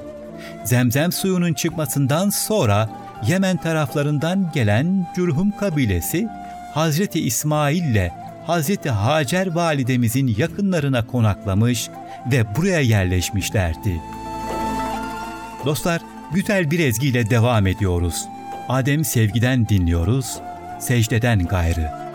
Zemzem 0.64 1.12
suyunun 1.12 1.54
çıkmasından 1.54 2.30
sonra 2.30 2.90
Yemen 3.28 3.58
taraflarından 3.58 4.52
gelen 4.54 5.08
Cürhum 5.16 5.52
kabilesi 5.52 6.28
Hazreti 6.74 7.20
İsmail 7.20 7.84
ile 7.84 8.19
Hazreti 8.50 8.90
Hacer 8.90 9.48
validemizin 9.48 10.36
yakınlarına 10.38 11.08
konaklamış 11.08 11.90
ve 12.32 12.56
buraya 12.56 12.80
yerleşmişlerdi. 12.80 14.02
Dostlar, 15.66 16.02
güzel 16.34 16.72
bir 16.72 16.80
ezgiyle 16.80 17.30
devam 17.30 17.68
ediyoruz. 17.68 18.26
Adem 18.70 19.06
sevgiden 19.06 19.70
dinliyoruz, 19.70 20.40
secdeden 20.80 21.46
gayrı. 21.46 22.09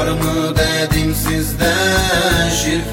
Var 0.00 0.08
mı 0.08 0.54
dedim 0.56 1.14
sizde 1.14 1.72
şirk 2.64 2.84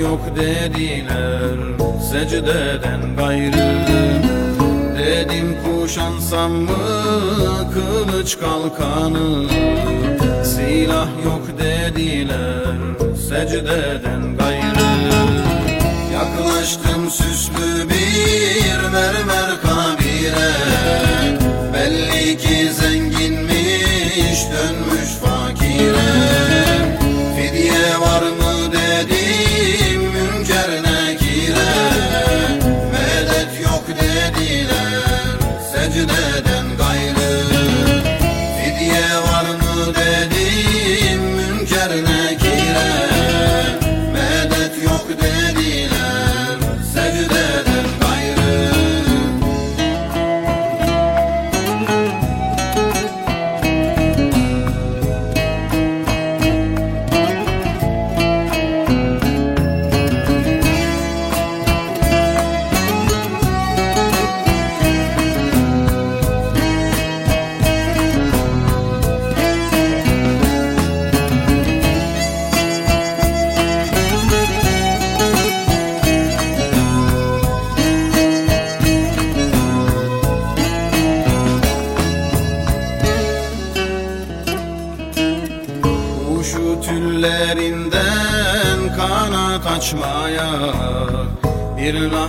yok 0.00 0.20
dediler 0.36 1.56
secdeden 2.12 3.16
gayrı 3.16 3.74
Dedim 4.98 5.56
kuşansam 5.64 6.52
mı 6.52 6.70
kılıç 7.74 8.38
kalkanı? 8.38 9.48
Silah 10.44 11.08
yok 11.24 11.42
dediler 11.58 12.76
secdeden 13.28 14.03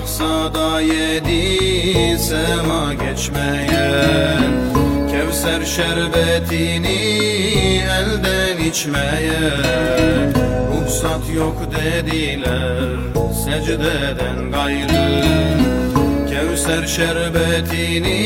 Bir 0.06 0.10
lahzada 0.10 0.82
yedi 0.82 2.20
sema 2.20 2.94
geçmeye. 2.94 4.04
Kevser 5.12 5.66
şerbetini 5.66 6.98
elden 7.84 8.64
içmeye. 8.70 9.52
Ruhsat 10.72 11.30
yok 11.36 11.58
dediler 11.72 12.90
secdeden 13.46 14.52
gayrı. 14.52 15.24
Kevser 16.30 16.88
şerbetini 16.88 18.18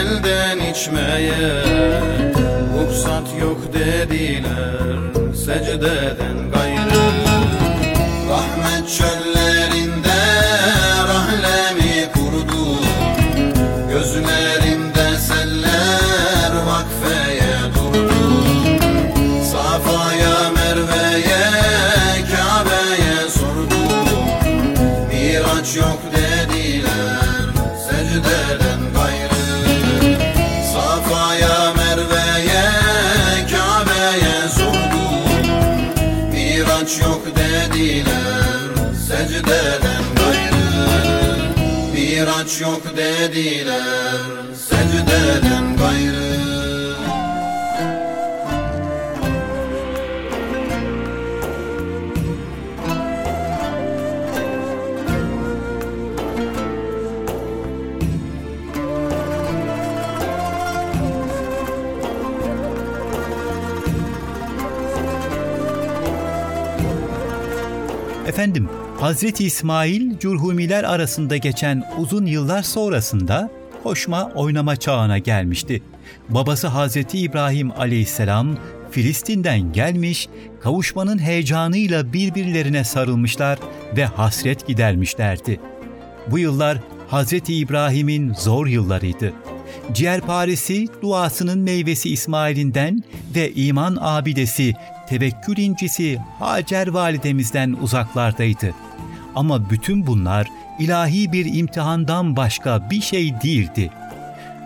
elden 0.00 0.58
içmeye. 0.70 1.62
Ruhsat 2.78 3.40
yok 3.40 3.60
dediler 3.74 5.34
secdeden 5.34 6.33
yok 42.64 42.96
dediler. 42.96 44.54
Secdeden 44.54 45.76
gayrı. 45.76 46.34
Efendim, 68.26 68.68
Hazreti 69.00 69.44
İsmail 69.44 70.13
Cürhumiler 70.24 70.84
arasında 70.84 71.36
geçen 71.36 71.84
uzun 71.98 72.26
yıllar 72.26 72.62
sonrasında 72.62 73.50
koşma 73.82 74.30
oynama 74.34 74.76
çağına 74.76 75.18
gelmişti. 75.18 75.82
Babası 76.28 76.68
Hazreti 76.68 77.18
İbrahim 77.18 77.70
aleyhisselam 77.70 78.56
Filistin'den 78.90 79.72
gelmiş, 79.72 80.28
kavuşmanın 80.60 81.18
heyecanıyla 81.18 82.12
birbirlerine 82.12 82.84
sarılmışlar 82.84 83.58
ve 83.96 84.04
hasret 84.04 84.66
gidermişlerdi. 84.66 85.60
Bu 86.30 86.38
yıllar 86.38 86.78
Hazreti 87.08 87.54
İbrahim'in 87.54 88.34
zor 88.34 88.66
yıllarıydı. 88.66 89.32
Ciğerparesi 89.92 90.86
duasının 91.02 91.58
meyvesi 91.58 92.10
İsmail'inden 92.10 93.02
ve 93.34 93.52
iman 93.52 93.98
abidesi, 94.00 94.74
tevekkül 95.08 95.56
incisi 95.56 96.18
Hacer 96.38 96.88
validemizden 96.88 97.76
uzaklardaydı. 97.82 98.74
Ama 99.36 99.70
bütün 99.70 100.06
bunlar 100.06 100.46
ilahi 100.78 101.32
bir 101.32 101.54
imtihandan 101.54 102.36
başka 102.36 102.90
bir 102.90 103.00
şey 103.00 103.40
değildi. 103.40 103.90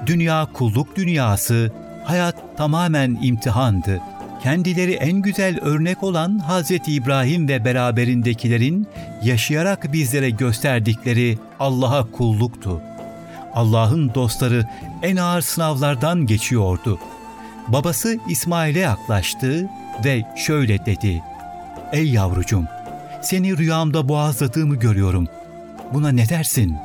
Dünya 0.07 0.48
kulluk 0.52 0.96
dünyası, 0.96 1.72
hayat 2.04 2.57
tamamen 2.57 3.18
imtihandı. 3.22 4.00
Kendileri 4.42 4.92
en 4.92 5.12
güzel 5.12 5.61
örnek 5.61 6.02
olan 6.02 6.38
Hazreti 6.38 6.92
İbrahim 6.92 7.48
ve 7.48 7.64
beraberindekilerin 7.64 8.87
yaşayarak 9.22 9.92
bizlere 9.92 10.31
gösterdikleri 10.31 11.38
Allah'a 11.61 12.11
kulluktu. 12.11 12.83
Allah'ın 13.54 14.14
dostları 14.14 14.68
en 15.02 15.16
ağır 15.16 15.40
sınavlardan 15.40 16.26
geçiyordu. 16.26 16.98
Babası 17.68 18.18
İsmail'e 18.28 18.78
yaklaştı 18.78 19.68
ve 20.04 20.22
şöyle 20.37 20.86
dedi. 20.86 21.22
Ey 21.93 22.09
yavrucum, 22.09 22.66
seni 23.23 23.59
rüyamda 23.59 24.09
boğazladığımı 24.09 24.77
görüyorum. 24.77 25.27
Buna 25.95 26.09
ne 26.09 26.29
dersin? 26.29 26.77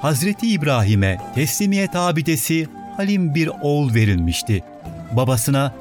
Hazreti 0.00 0.52
İbrahim'e 0.52 1.18
teslimiyet 1.34 1.96
abidesi 1.96 2.68
Halim 2.96 3.34
bir 3.34 3.50
oğul 3.62 3.94
verilmişti. 3.94 4.64
Babasına, 5.12 5.74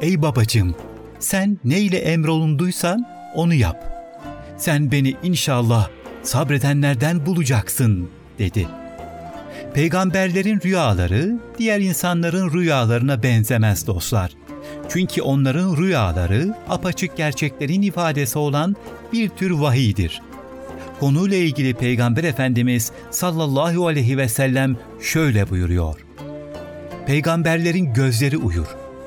ey 0.00 0.22
babacığım, 0.22 0.74
sen 1.18 1.58
neyle 1.64 1.98
emrolunduysan 1.98 3.06
onu 3.34 3.54
yap. 3.54 4.06
Sen 4.56 4.92
beni 4.92 5.16
inşallah 5.22 5.88
sabredenlerden 6.22 7.26
bulacaksın, 7.26 8.10
dedi.'' 8.38 8.80
Peygamberlerin 9.74 10.60
rüyaları 10.64 11.38
diğer 11.58 11.80
insanların 11.80 12.52
rüyalarına 12.52 13.22
benzemez 13.22 13.86
dostlar. 13.86 14.32
Çünkü 14.88 15.22
onların 15.22 15.76
rüyaları 15.76 16.54
apaçık 16.68 17.16
gerçeklerin 17.16 17.82
ifadesi 17.82 18.38
olan 18.38 18.76
bir 19.12 19.28
tür 19.28 19.50
vahiydir. 19.50 20.22
Konuyla 21.00 21.36
ilgili 21.36 21.74
Peygamber 21.74 22.24
Efendimiz 22.24 22.92
sallallahu 23.10 23.86
aleyhi 23.86 24.18
ve 24.18 24.28
sellem 24.28 24.76
şöyle 25.00 25.50
buyuruyor. 25.50 26.06
Peygamberlerin 27.06 27.92
gözleri 27.94 28.36
uyur 28.36 28.66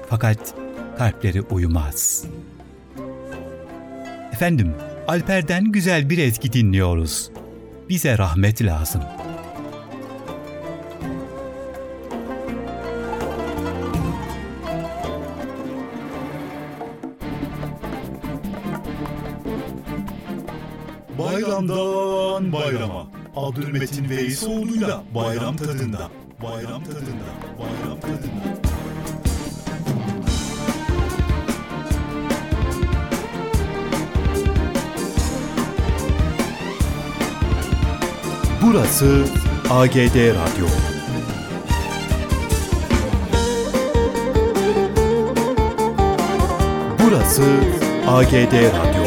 fakat 0.10 0.56
kalpleri 0.98 1.42
uyumaz. 1.42 2.26
Efendim, 4.34 4.74
Alper'den 5.08 5.72
güzel 5.72 6.10
bir 6.10 6.18
ezgi 6.18 6.54
dinliyoruz. 6.54 7.30
Bize 7.90 8.18
rahmet 8.18 8.62
lazım.'' 8.62 9.33
Bayramdan 21.54 22.52
bayrama. 22.52 23.08
Abdülmetin 23.36 24.10
Veysoğlu'yla 24.10 25.04
bayram 25.16 25.58
tadında. 25.58 26.10
Bayram 26.44 26.84
tadında. 26.84 27.30
Bayram 27.60 28.00
tadında. 28.00 28.60
Burası 38.62 39.26
AGD 39.70 40.16
Radyo. 40.16 40.68
Burası 47.00 47.44
AGD 48.08 48.54
Radyo. 48.54 49.03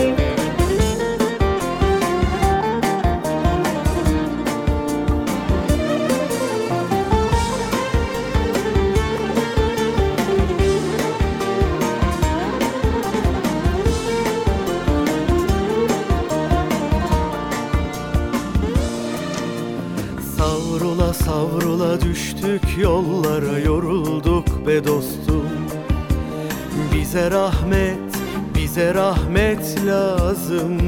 Bize 27.27 27.37
rahmet, 27.39 27.99
bize 28.55 28.95
rahmet 28.95 29.87
lazım. 29.87 30.79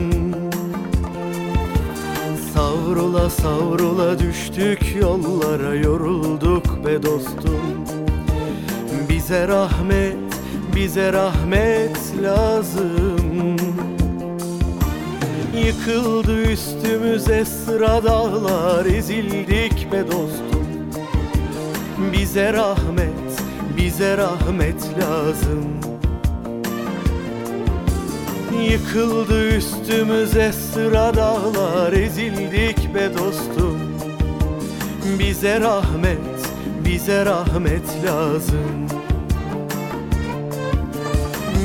Savrula 2.54 3.30
savrula 3.30 4.18
düştük 4.18 4.96
yollara 5.00 5.74
yorulduk 5.74 6.86
be 6.86 7.02
dostum. 7.02 7.84
Bize 9.08 9.48
rahmet, 9.48 10.16
bize 10.76 11.12
rahmet 11.12 11.98
lazım. 12.22 13.56
Yıkıldı 15.66 16.42
üstümüze 16.42 17.44
sıra 17.44 18.04
dağlar 18.04 18.86
ezildik 18.86 19.92
be 19.92 20.06
dostum. 20.06 20.66
Bize 22.12 22.52
rahmet, 22.52 23.42
bize 23.76 24.16
rahmet 24.16 24.82
lazım 25.00 25.87
Yıkıldı 28.58 29.48
üstümüze 29.48 30.52
sıra 30.52 31.14
dağlar 31.14 31.92
ezildik 31.92 32.94
be 32.94 33.10
dostum. 33.18 33.78
Bize 35.18 35.60
rahmet, 35.60 36.18
bize 36.84 37.24
rahmet 37.24 38.04
lazım. 38.06 38.88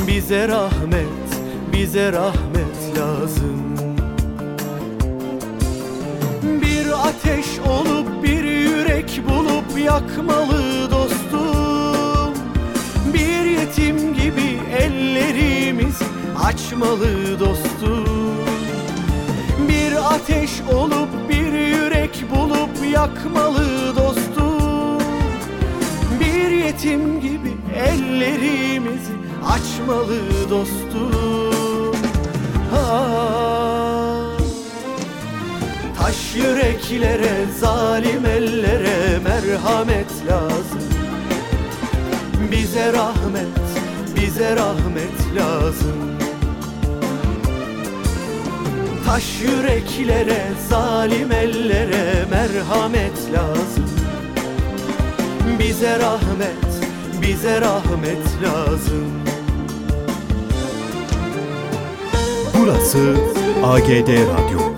Bize 0.07 0.47
rahmet, 0.47 1.29
bize 1.73 2.11
rahmet 2.11 2.97
lazım. 2.97 3.77
Bir 6.43 7.07
ateş 7.07 7.45
olup 7.67 8.23
bir 8.23 8.43
yürek 8.43 9.21
bulup 9.29 9.85
yakmalı 9.85 10.91
dostum. 10.91 12.33
Bir 13.13 13.45
yetim 13.45 14.13
gibi 14.13 14.59
ellerimiz 14.79 16.12
açmalı 16.43 17.39
dostum 17.39 18.05
Bir 19.69 20.13
ateş 20.15 20.51
olup 20.73 21.09
bir 21.29 21.53
yürek 21.53 22.25
bulup 22.35 22.93
yakmalı 22.93 23.95
dostum 23.95 24.99
Bir 26.19 26.49
yetim 26.51 27.21
gibi 27.21 27.53
ellerimizi 27.75 29.13
açmalı 29.45 30.19
dostum 30.49 31.95
ah. 32.75 33.23
Taş 35.99 36.35
yüreklere, 36.35 37.45
zalim 37.59 38.25
ellere 38.25 39.19
merhamet 39.23 40.11
lazım. 40.29 40.81
Bize 42.51 42.93
rahmet, 42.93 43.47
bize 44.15 44.55
rahmet 44.55 45.35
lazım 45.35 46.22
Taş 49.13 49.41
yüreklere, 49.41 50.41
zalim 50.69 51.31
ellere 51.31 52.25
merhamet 52.29 53.33
lazım 53.33 53.85
Bize 55.59 55.99
rahmet, 55.99 56.89
bize 57.21 57.61
rahmet 57.61 58.27
lazım 58.43 59.11
Burası 62.59 63.15
AGD 63.63 64.09
Radyo. 64.09 64.72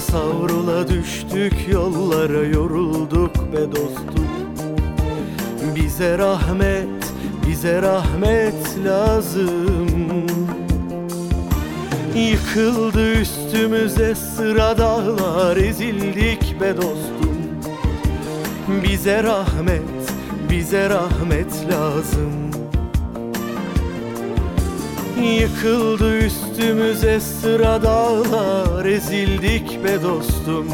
Savrula 0.00 0.88
düştük 0.88 1.68
yollara 1.72 2.44
yorulduk 2.44 3.52
be 3.52 3.72
dostum. 3.72 4.28
Bize 5.76 6.18
rahmet, 6.18 6.88
bize 7.46 7.82
rahmet 7.82 8.84
lazım. 8.84 10.26
Yıkıldı 12.16 13.12
üstümüze 13.12 14.14
sıra 14.14 14.78
dağlar 14.78 15.56
ezildik 15.56 16.60
be 16.60 16.76
dostum. 16.76 17.38
Bize 18.82 19.22
rahmet, 19.22 20.12
bize 20.50 20.90
rahmet 20.90 21.70
lazım 21.70 22.47
Yıkıldı 25.22 26.18
üstümüze 26.18 27.20
sıra 27.20 27.82
dağlar 27.82 28.84
ezildik 28.84 29.84
be 29.84 30.02
dostum. 30.02 30.66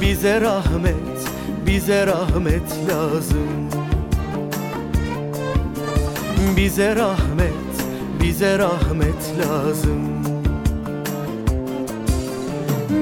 Bize 0.00 0.40
rahmet, 0.40 0.94
bize 1.66 2.06
rahmet 2.06 2.70
lazım. 2.88 3.70
Bize 6.56 6.96
rahmet, 6.96 7.74
bize 8.22 8.58
rahmet 8.58 9.22
lazım. 9.38 10.00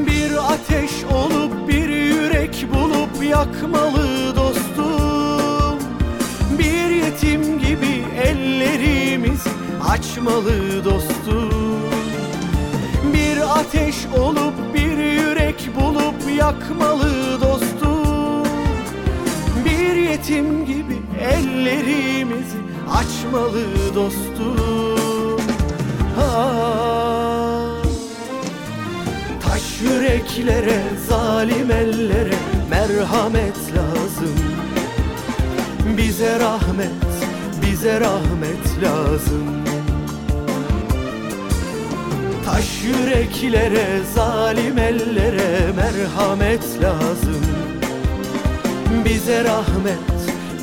Bir 0.06 0.52
ateş 0.52 0.90
olup 1.12 1.68
bir 1.68 1.88
yürek 1.88 2.66
bulup 2.74 3.24
yakmalı 3.30 4.07
açmalı 10.18 10.84
dostum 10.84 11.50
Bir 13.14 13.58
ateş 13.60 14.06
olup 14.18 14.74
bir 14.74 14.98
yürek 14.98 15.70
bulup 15.80 16.38
yakmalı 16.38 17.40
dostum 17.40 18.44
Bir 19.64 19.94
yetim 19.96 20.66
gibi 20.66 20.98
ellerimizi 21.20 22.58
açmalı 22.90 23.64
dostum 23.94 25.40
ah. 26.20 26.58
Taş 29.42 29.80
yüreklere, 29.80 30.82
zalim 31.08 31.70
ellere 31.70 32.34
merhamet 32.70 33.56
lazım. 33.76 34.34
Bize 35.96 36.40
rahmet, 36.40 36.92
bize 37.62 38.00
rahmet 38.00 38.82
lazım 38.82 39.67
Taş 42.52 42.82
yüreklere, 42.84 43.86
zalim 44.14 44.78
ellere 44.78 45.72
merhamet 45.76 46.82
lazım. 46.82 47.42
Bize 49.04 49.44
rahmet, 49.44 49.98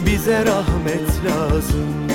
bize 0.06 0.46
rahmet 0.46 1.10
lazım. 1.26 2.08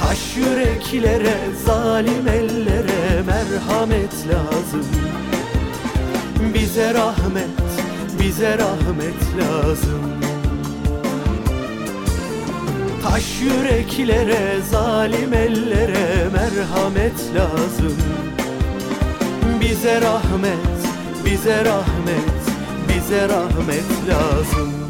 Taş 0.00 0.36
yüreklere, 0.36 1.36
zalim 1.66 2.28
ellere 2.28 3.22
merhamet 3.26 4.14
lazım. 4.14 4.86
Bize 6.54 6.94
rahmet, 6.94 7.60
bize 8.20 8.58
rahmet 8.58 9.22
lazım 9.40 10.31
Taş 13.02 13.40
yüreklere, 13.40 14.60
zalim 14.70 15.34
ellere 15.34 16.28
merhamet 16.32 17.34
lazım. 17.34 17.96
Bize 19.60 20.00
rahmet, 20.00 20.80
bize 21.24 21.64
rahmet, 21.64 22.42
bize 22.88 23.28
rahmet 23.28 24.08
lazım 24.08 24.81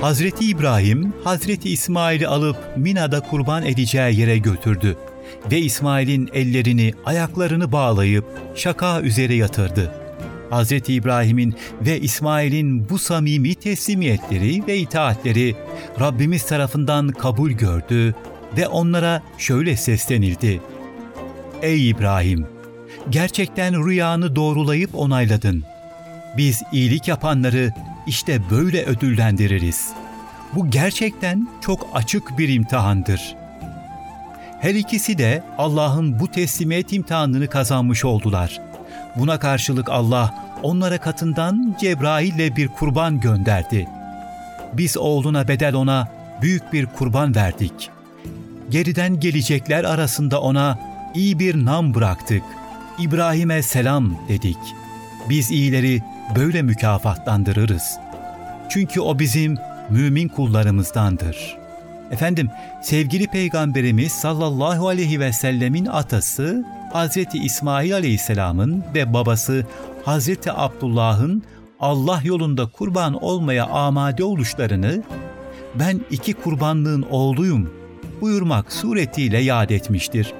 Hazreti 0.00 0.44
İbrahim, 0.44 1.12
Hazreti 1.24 1.70
İsmail'i 1.70 2.28
alıp 2.28 2.56
Mina'da 2.76 3.20
kurban 3.20 3.64
edeceği 3.64 4.20
yere 4.20 4.38
götürdü 4.38 4.96
ve 5.50 5.58
İsmail'in 5.58 6.30
ellerini, 6.34 6.92
ayaklarını 7.04 7.72
bağlayıp 7.72 8.24
şaka 8.54 9.00
üzere 9.00 9.34
yatırdı. 9.34 9.92
Hazreti 10.50 10.94
İbrahim'in 10.94 11.54
ve 11.80 12.00
İsmail'in 12.00 12.88
bu 12.88 12.98
samimi 12.98 13.54
teslimiyetleri 13.54 14.66
ve 14.66 14.78
itaatleri 14.78 15.56
Rabbimiz 16.00 16.46
tarafından 16.46 17.08
kabul 17.08 17.50
gördü 17.50 18.14
ve 18.56 18.68
onlara 18.68 19.22
şöyle 19.38 19.76
seslenildi. 19.76 20.60
Ey 21.62 21.90
İbrahim! 21.90 22.46
Gerçekten 23.10 23.86
rüyanı 23.86 24.36
doğrulayıp 24.36 24.94
onayladın. 24.94 25.64
Biz 26.36 26.62
iyilik 26.72 27.08
yapanları 27.08 27.72
işte 28.06 28.50
böyle 28.50 28.84
ödüllendiririz. 28.84 29.88
Bu 30.54 30.70
gerçekten 30.70 31.48
çok 31.60 31.88
açık 31.94 32.38
bir 32.38 32.48
imtihandır. 32.48 33.36
Her 34.60 34.74
ikisi 34.74 35.18
de 35.18 35.42
Allah'ın 35.58 36.20
bu 36.20 36.28
teslimiyet 36.28 36.92
imtihanını 36.92 37.46
kazanmış 37.46 38.04
oldular. 38.04 38.60
Buna 39.16 39.38
karşılık 39.38 39.88
Allah 39.88 40.34
onlara 40.62 40.98
katından 40.98 41.76
Cebrail 41.80 42.34
ile 42.34 42.56
bir 42.56 42.68
kurban 42.68 43.20
gönderdi. 43.20 43.88
Biz 44.72 44.96
oğluna 44.96 45.48
bedel 45.48 45.74
ona 45.74 46.08
büyük 46.42 46.72
bir 46.72 46.86
kurban 46.86 47.34
verdik. 47.34 47.90
Geriden 48.70 49.20
gelecekler 49.20 49.84
arasında 49.84 50.40
ona 50.40 50.78
iyi 51.14 51.38
bir 51.38 51.64
nam 51.64 51.94
bıraktık. 51.94 52.42
İbrahim'e 52.98 53.62
selam 53.62 54.18
dedik. 54.28 54.58
Biz 55.28 55.50
iyileri 55.50 56.02
böyle 56.36 56.62
mükafatlandırırız. 56.62 57.98
Çünkü 58.68 59.00
o 59.00 59.18
bizim 59.18 59.56
mümin 59.90 60.28
kullarımızdandır. 60.28 61.56
Efendim, 62.10 62.50
sevgili 62.82 63.26
Peygamberimiz 63.26 64.12
sallallahu 64.12 64.88
aleyhi 64.88 65.20
ve 65.20 65.32
sellemin 65.32 65.86
atası 65.86 66.64
Hazreti 66.92 67.38
İsmail 67.38 67.94
aleyhisselamın 67.94 68.84
ve 68.94 69.12
babası 69.12 69.66
Hazreti 70.04 70.52
Abdullah'ın 70.52 71.42
Allah 71.80 72.20
yolunda 72.24 72.66
kurban 72.66 73.24
olmaya 73.24 73.66
amade 73.66 74.24
oluşlarını 74.24 75.02
ben 75.74 76.00
iki 76.10 76.34
kurbanlığın 76.34 77.06
oğluyum 77.10 77.70
buyurmak 78.20 78.72
suretiyle 78.72 79.38
yad 79.38 79.70
etmiştir. 79.70 80.34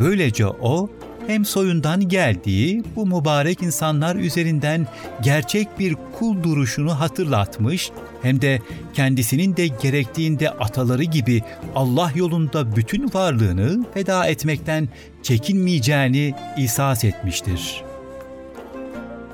Böylece 0.00 0.46
o 0.46 0.90
hem 1.26 1.44
soyundan 1.44 2.08
geldiği 2.08 2.84
bu 2.96 3.06
mübarek 3.06 3.62
insanlar 3.62 4.16
üzerinden 4.16 4.86
gerçek 5.22 5.78
bir 5.78 5.96
kul 6.18 6.42
duruşunu 6.42 7.00
hatırlatmış 7.00 7.90
hem 8.22 8.42
de 8.42 8.62
kendisinin 8.94 9.56
de 9.56 9.66
gerektiğinde 9.66 10.50
ataları 10.50 11.04
gibi 11.04 11.42
Allah 11.74 12.12
yolunda 12.14 12.76
bütün 12.76 13.10
varlığını 13.14 13.84
feda 13.94 14.26
etmekten 14.26 14.88
çekinmeyeceğini 15.22 16.34
ihsas 16.56 17.04
etmiştir. 17.04 17.82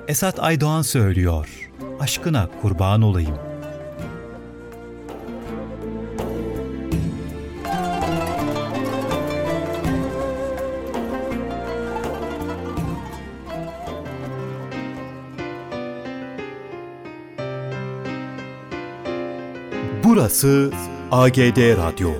Esat 0.08 0.40
Aydoğan 0.40 0.82
söylüyor, 0.82 1.70
aşkına 2.00 2.48
kurban 2.62 3.02
olayım. 3.02 3.51
Burası 20.22 20.70
AGD 21.10 21.76
Radyo. 21.76 22.10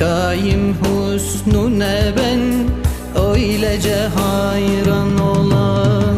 Bakayım 0.00 0.74
husnune 0.74 2.14
ben 2.16 2.40
Öylece 3.22 3.96
hayran 3.96 5.18
olam 5.18 6.16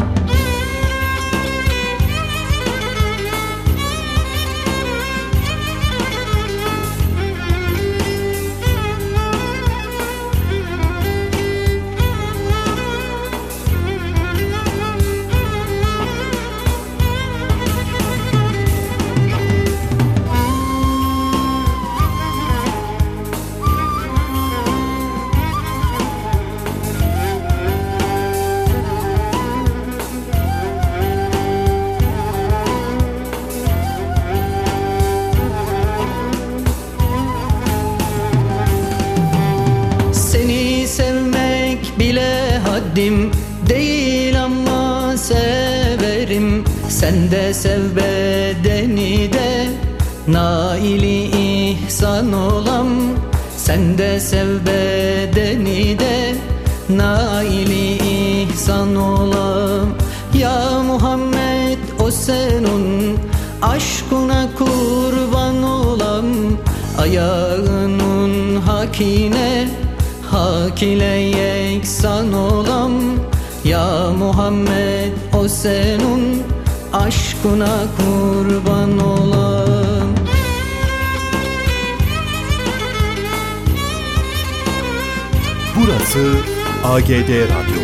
hakine 69.01 69.69
Hak 70.31 70.83
ile 70.83 71.05
yeksan 71.05 72.33
olam 72.33 72.93
Ya 73.65 74.11
Muhammed 74.19 75.13
o 75.35 75.49
senun 75.49 76.43
Aşkına 76.93 77.79
kurban 77.97 78.99
olam 78.99 80.09
Burası 85.77 86.37
AGD 86.85 87.29
Radyo. 87.29 87.80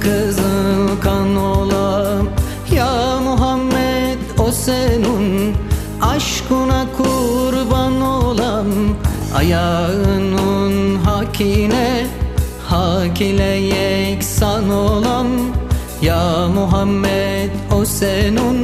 Kızıl 0.00 1.00
kan 1.02 1.36
olam. 1.36 2.26
Ya 2.72 3.20
Muhammed 3.20 4.18
o 4.38 4.52
senun 4.52 5.54
Aşkına 6.02 6.86
kurban 6.96 8.00
olam. 8.00 8.66
Ayağının 9.36 10.96
hakine 11.04 12.06
Hak 12.68 13.20
ile 13.20 13.42
yeksan 13.42 14.70
olam. 14.70 15.26
Ya 16.02 16.48
Muhammed 16.54 17.50
o 17.72 17.84
senun 17.84 18.58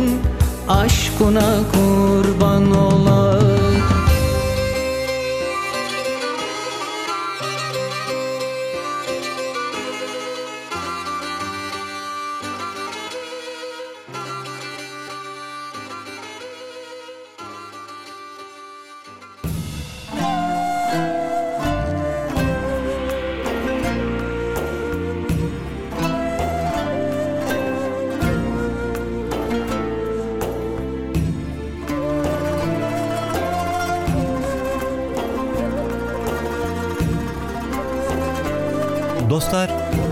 Aşkına 0.69 1.55
kurban 1.73 2.77
olam 2.77 3.54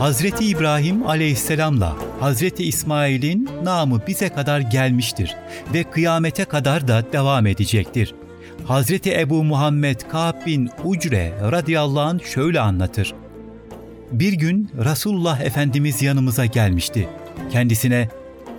Hazreti 0.02 0.44
İbrahim 0.44 1.06
aleyhisselamla 1.06 1.96
Hazreti 2.20 2.64
İsmail'in 2.64 3.48
namı 3.64 4.06
bize 4.06 4.28
kadar 4.28 4.60
gelmiştir 4.60 5.36
ve 5.74 5.84
kıyamete 5.84 6.44
kadar 6.44 6.88
da 6.88 7.12
devam 7.12 7.46
edecektir. 7.46 8.14
Hazreti 8.64 9.20
Ebu 9.20 9.44
Muhammed 9.44 10.00
Ka'b 10.10 10.46
bin 10.46 10.70
Ucre 10.84 11.32
radıyallahu 11.42 12.00
anh 12.00 12.24
şöyle 12.24 12.60
anlatır. 12.60 13.14
Bir 14.12 14.32
gün 14.32 14.70
Resulullah 14.84 15.40
Efendimiz 15.40 16.02
yanımıza 16.02 16.46
gelmişti. 16.46 17.08
Kendisine, 17.52 18.08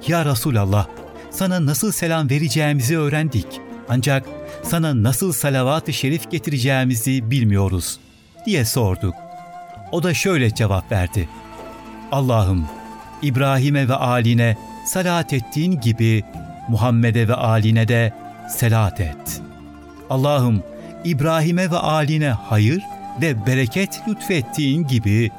''Ya 0.08 0.26
Resulallah, 0.26 0.88
sana 1.32 1.66
nasıl 1.66 1.92
selam 1.92 2.30
vereceğimizi 2.30 2.98
öğrendik. 2.98 3.48
Ancak 3.90 4.26
sana 4.64 5.04
nasıl 5.04 5.34
salavat-ı 5.34 5.94
şerif 5.94 6.32
getireceğimizi 6.32 7.32
bilmiyoruz.'' 7.32 8.00
diye 8.46 8.66
sorduk. 8.66 9.23
O 9.94 10.04
da 10.04 10.14
şöyle 10.14 10.54
cevap 10.54 10.92
verdi. 10.92 11.30
Allah'ım 12.12 12.68
İbrahim'e 13.22 13.88
ve 13.88 13.94
aline 13.94 14.58
salat 14.86 15.34
ettiğin 15.34 15.82
gibi 15.82 16.24
Muhammed'e 16.68 17.28
ve 17.28 17.34
aline 17.34 17.88
de 17.88 18.14
selat 18.50 19.00
et. 19.00 19.42
Allah'ım 20.10 20.64
İbrahim'e 21.04 21.72
ve 21.72 21.78
aline 21.78 22.30
hayır 22.30 22.82
ve 23.22 23.46
bereket 23.46 24.02
lütfettiğin 24.08 24.88
gibi 24.88 25.32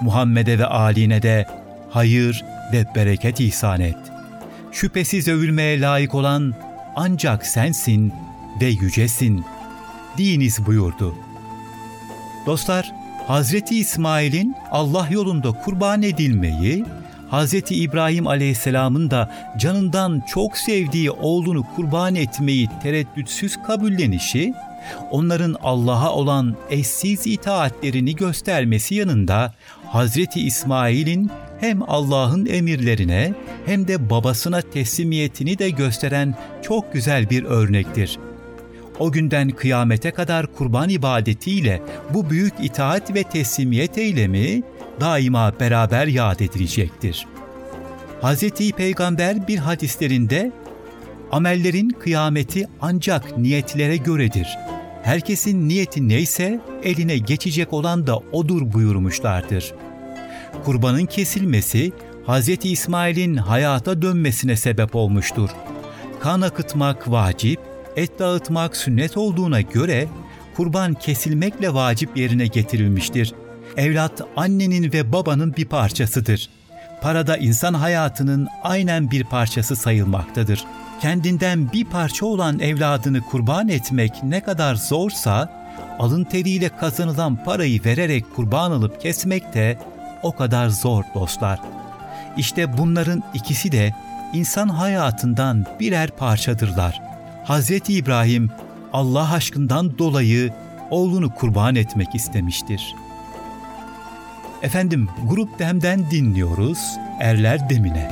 Muhammed'e 0.00 0.58
ve 0.58 0.66
aline 0.66 1.22
de 1.22 1.46
hayır 1.90 2.44
ve 2.72 2.84
bereket 2.94 3.40
ihsan 3.40 3.80
et. 3.80 3.98
Şüphesiz 4.72 5.28
övülmeye 5.28 5.80
layık 5.80 6.14
olan 6.14 6.54
ancak 6.96 7.46
sensin 7.46 8.12
ve 8.60 8.66
yücesin. 8.66 9.44
Diniz 10.18 10.66
buyurdu. 10.66 11.14
Dostlar, 12.46 12.99
Hazreti 13.30 13.78
İsmail'in 13.78 14.56
Allah 14.70 15.08
yolunda 15.10 15.52
kurban 15.52 16.02
edilmeyi, 16.02 16.84
Hazreti 17.28 17.74
İbrahim 17.74 18.26
Aleyhisselam'ın 18.26 19.10
da 19.10 19.32
canından 19.58 20.22
çok 20.28 20.56
sevdiği 20.56 21.10
oğlunu 21.10 21.66
kurban 21.76 22.14
etmeyi 22.14 22.68
tereddütsüz 22.82 23.62
kabullenişi, 23.66 24.54
onların 25.10 25.56
Allah'a 25.62 26.12
olan 26.12 26.56
eşsiz 26.70 27.26
itaatlerini 27.26 28.16
göstermesi 28.16 28.94
yanında 28.94 29.54
Hazreti 29.86 30.40
İsmail'in 30.40 31.30
hem 31.60 31.82
Allah'ın 31.90 32.46
emirlerine 32.46 33.34
hem 33.66 33.88
de 33.88 34.10
babasına 34.10 34.60
teslimiyetini 34.60 35.58
de 35.58 35.70
gösteren 35.70 36.34
çok 36.62 36.92
güzel 36.92 37.30
bir 37.30 37.44
örnektir.'' 37.44 38.29
O 39.00 39.12
günden 39.12 39.50
kıyamete 39.50 40.10
kadar 40.10 40.46
kurban 40.46 40.88
ibadetiyle 40.88 41.82
bu 42.14 42.30
büyük 42.30 42.54
itaat 42.62 43.14
ve 43.14 43.22
teslimiyet 43.22 43.98
eylemi 43.98 44.62
daima 45.00 45.52
beraber 45.60 46.06
yad 46.06 46.40
edilecektir. 46.40 47.26
Hz. 48.22 48.72
Peygamber 48.76 49.48
bir 49.48 49.58
hadislerinde 49.58 50.52
amellerin 51.32 51.88
kıyameti 51.88 52.68
ancak 52.80 53.38
niyetlere 53.38 53.96
göredir. 53.96 54.48
Herkesin 55.02 55.68
niyeti 55.68 56.08
neyse 56.08 56.60
eline 56.82 57.18
geçecek 57.18 57.72
olan 57.72 58.06
da 58.06 58.18
odur 58.32 58.72
buyurmuşlardır. 58.72 59.74
Kurbanın 60.64 61.06
kesilmesi 61.06 61.92
Hz. 62.26 62.48
İsmail'in 62.64 63.36
hayata 63.36 64.02
dönmesine 64.02 64.56
sebep 64.56 64.96
olmuştur. 64.96 65.50
Kan 66.20 66.40
akıtmak 66.40 67.10
vacip, 67.10 67.60
et 67.96 68.18
dağıtmak 68.18 68.76
sünnet 68.76 69.16
olduğuna 69.16 69.60
göre 69.60 70.08
kurban 70.56 70.94
kesilmekle 70.94 71.74
vacip 71.74 72.16
yerine 72.16 72.46
getirilmiştir. 72.46 73.34
Evlat 73.76 74.22
annenin 74.36 74.92
ve 74.92 75.12
babanın 75.12 75.56
bir 75.56 75.64
parçasıdır. 75.64 76.50
Parada 77.00 77.36
insan 77.36 77.74
hayatının 77.74 78.48
aynen 78.62 79.10
bir 79.10 79.24
parçası 79.24 79.76
sayılmaktadır. 79.76 80.64
Kendinden 81.00 81.72
bir 81.72 81.84
parça 81.84 82.26
olan 82.26 82.58
evladını 82.58 83.20
kurban 83.20 83.68
etmek 83.68 84.22
ne 84.22 84.40
kadar 84.40 84.74
zorsa, 84.74 85.52
alın 85.98 86.24
teriyle 86.24 86.68
kazanılan 86.68 87.44
parayı 87.44 87.84
vererek 87.84 88.24
kurban 88.36 88.70
alıp 88.70 89.00
kesmek 89.00 89.54
de 89.54 89.78
o 90.22 90.32
kadar 90.32 90.68
zor 90.68 91.04
dostlar. 91.14 91.60
İşte 92.36 92.78
bunların 92.78 93.22
ikisi 93.34 93.72
de 93.72 93.94
insan 94.32 94.68
hayatından 94.68 95.66
birer 95.80 96.10
parçadırlar.'' 96.10 97.09
Hazreti 97.50 97.94
İbrahim 97.94 98.50
Allah 98.92 99.32
aşkından 99.32 99.98
dolayı 99.98 100.52
oğlunu 100.90 101.34
kurban 101.34 101.74
etmek 101.74 102.14
istemiştir. 102.14 102.94
Efendim 104.62 105.08
Grup 105.28 105.58
Dem'den 105.58 106.10
dinliyoruz 106.10 106.78
Erler 107.20 107.70
Demine. 107.70 108.10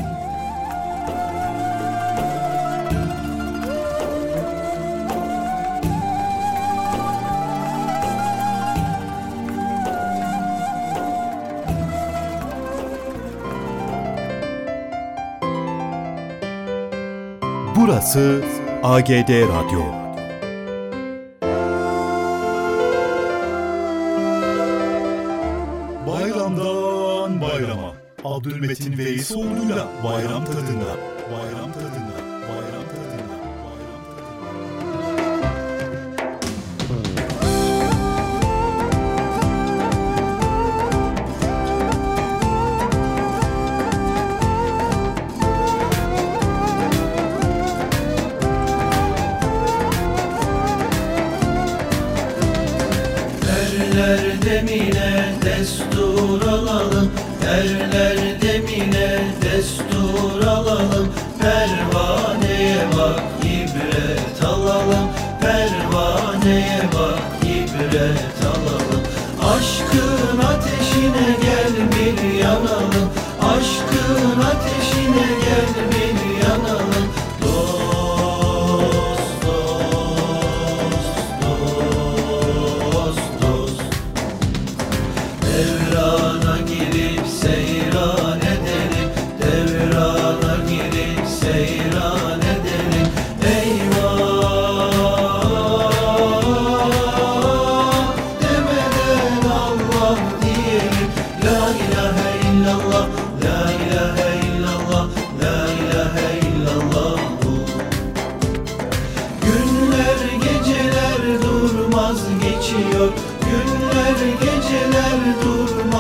Burası 17.77 18.45
AGD 18.83 19.31
Radyo. 19.49 19.83
Bayramdan 26.07 27.41
bayrama. 27.41 27.93
Abdülmetin 28.25 28.99
Veysoğlu'yla 28.99 29.87
bayram 30.05 30.45
tadında. 30.45 30.97
Bayram 31.33 31.73
tadında. 31.73 32.18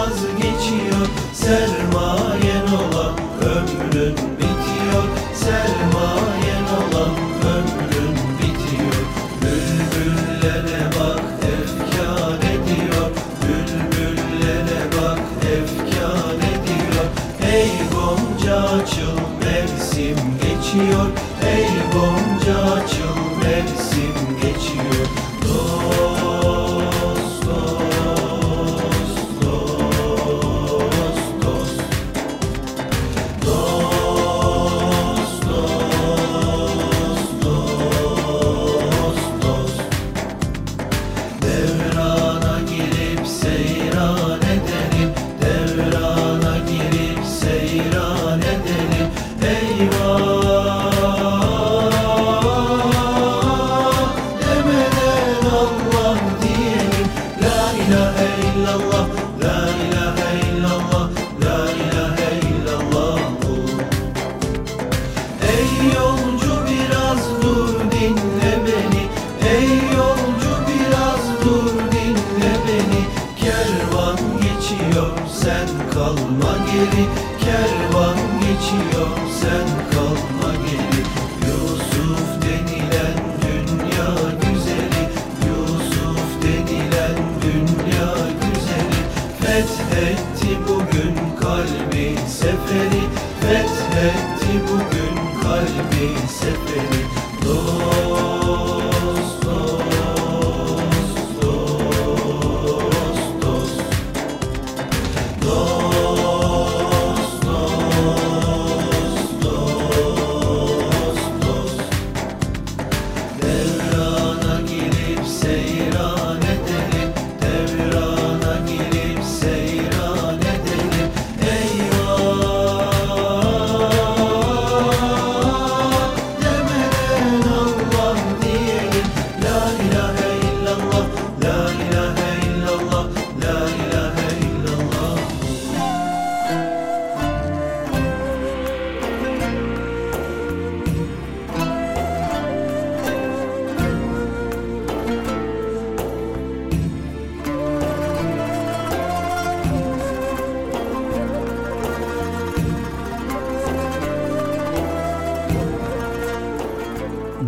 Durmaz 0.09 0.23
geçiyor 0.37 1.07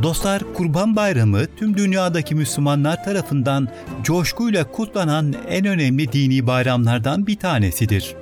Dostlar 0.03 0.43
Kurban 0.55 0.97
Bayramı 0.97 1.47
tüm 1.57 1.77
dünyadaki 1.77 2.35
Müslümanlar 2.35 3.05
tarafından 3.05 3.69
coşkuyla 4.03 4.73
kutlanan 4.73 5.35
en 5.49 5.67
önemli 5.67 6.13
dini 6.13 6.47
bayramlardan 6.47 7.27
bir 7.27 7.37
tanesidir. 7.37 8.15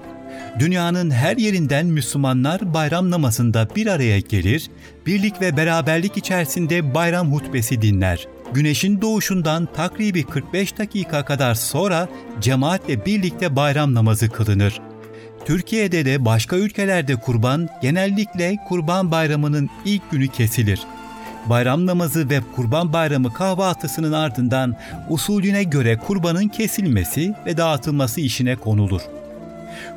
Dünyanın 0.58 1.10
her 1.10 1.36
yerinden 1.36 1.86
Müslümanlar 1.86 2.74
bayram 2.74 3.10
namazında 3.10 3.68
bir 3.76 3.86
araya 3.86 4.18
gelir, 4.18 4.70
birlik 5.06 5.40
ve 5.40 5.56
beraberlik 5.56 6.16
içerisinde 6.16 6.94
bayram 6.94 7.32
hutbesi 7.32 7.82
dinler. 7.82 8.26
güneşin 8.54 9.00
doğuşundan 9.00 9.68
takribi 9.74 10.22
45 10.22 10.78
dakika 10.78 11.24
kadar 11.24 11.54
sonra 11.54 12.08
cemaatle 12.40 13.06
birlikte 13.06 13.56
bayram 13.56 13.94
namazı 13.94 14.30
kılınır. 14.30 14.80
Türkiye'de 15.44 16.04
de 16.04 16.24
başka 16.24 16.56
ülkelerde 16.56 17.16
kurban 17.16 17.68
genellikle 17.82 18.56
Kurban 18.68 19.10
Bayramı'nın 19.10 19.70
ilk 19.84 20.10
günü 20.10 20.28
kesilir. 20.28 20.80
Bayram 21.46 21.86
namazı 21.86 22.30
ve 22.30 22.40
Kurban 22.56 22.92
Bayramı 22.92 23.32
kahvaltısının 23.32 24.12
ardından 24.12 24.76
usulüne 25.08 25.64
göre 25.64 25.96
kurbanın 25.96 26.48
kesilmesi 26.48 27.34
ve 27.46 27.56
dağıtılması 27.56 28.20
işine 28.20 28.56
konulur. 28.56 29.02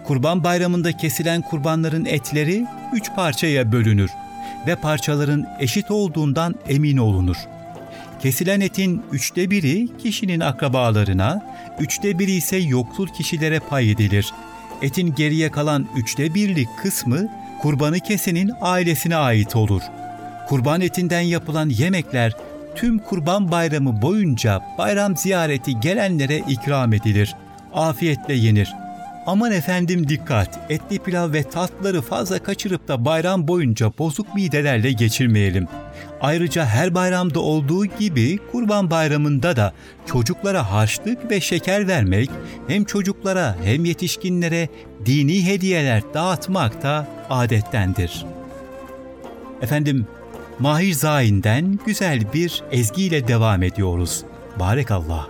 Kurban 0.04 0.44
Bayramı'nda 0.44 0.98
kesilen 0.98 1.42
kurbanların 1.42 2.06
etleri 2.06 2.66
üç 2.94 3.16
parçaya 3.16 3.72
bölünür 3.72 4.12
ve 4.68 4.76
parçaların 4.76 5.48
eşit 5.60 5.92
olduğundan 5.92 6.56
emin 6.70 6.98
olunur. 6.98 7.38
Kesilen 8.22 8.62
etin 8.62 9.04
üçte 9.12 9.52
biri 9.52 9.88
kişinin 9.98 10.40
akrabalarına, 10.40 11.46
üçte 11.80 12.20
biri 12.20 12.32
ise 12.32 12.58
yoksul 12.58 13.08
kişilere 13.08 13.60
pay 13.60 13.92
edilir. 13.92 14.34
Etin 14.82 15.16
geriye 15.16 15.52
kalan 15.52 15.88
üçte 15.96 16.34
birlik 16.34 16.68
kısmı 16.78 17.28
kurbanı 17.62 18.00
kesenin 18.00 18.52
ailesine 18.62 19.16
ait 19.16 19.56
olur. 19.56 19.82
Kurban 20.52 20.82
etinden 20.82 21.22
yapılan 21.22 21.70
yemekler 21.70 22.34
tüm 22.76 23.00
kurban 23.00 23.52
bayramı 23.52 24.02
boyunca 24.02 24.62
bayram 24.78 25.18
ziyareti 25.18 25.80
gelenlere 25.80 26.38
ikram 26.38 26.94
edilir. 26.94 27.36
Afiyetle 27.74 28.34
yenir. 28.34 28.74
Aman 29.26 29.52
efendim 29.52 30.10
dikkat, 30.10 30.60
etli 30.70 31.00
pilav 31.00 31.34
ve 31.34 31.44
tatlıları 31.44 32.02
fazla 32.02 32.44
kaçırıp 32.44 32.88
da 32.88 33.06
bayram 33.06 33.48
boyunca 33.48 33.92
bozuk 34.00 34.36
midelerle 34.36 34.92
geçirmeyelim. 34.92 35.68
Ayrıca 36.22 36.66
her 36.66 36.96
bayramda 36.96 37.40
olduğu 37.40 37.86
gibi 37.86 38.40
Kurban 38.52 38.92
Bayramı'nda 38.92 39.56
da 39.56 39.74
çocuklara 40.06 40.72
harçlık 40.72 41.32
ve 41.32 41.42
şeker 41.42 41.88
vermek 41.88 42.30
hem 42.68 42.84
çocuklara 42.84 43.56
hem 43.64 43.86
yetişkinlere 43.86 44.70
dini 45.06 45.46
hediyeler 45.46 46.02
dağıtmak 46.14 46.84
da 46.84 47.08
adettendir. 47.30 48.26
Efendim, 49.62 50.08
Mahir 50.62 50.94
Zain'den 50.94 51.80
güzel 51.86 52.34
bir 52.34 52.64
ezgiyle 52.72 53.28
devam 53.28 53.64
ediyoruz. 53.64 54.24
Barekallah. 54.60 55.28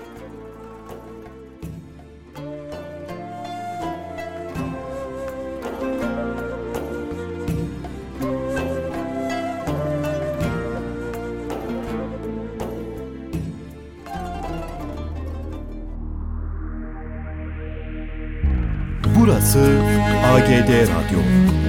Burası 19.16 19.60
AGD 20.26 20.70
Radyo. 20.70 21.61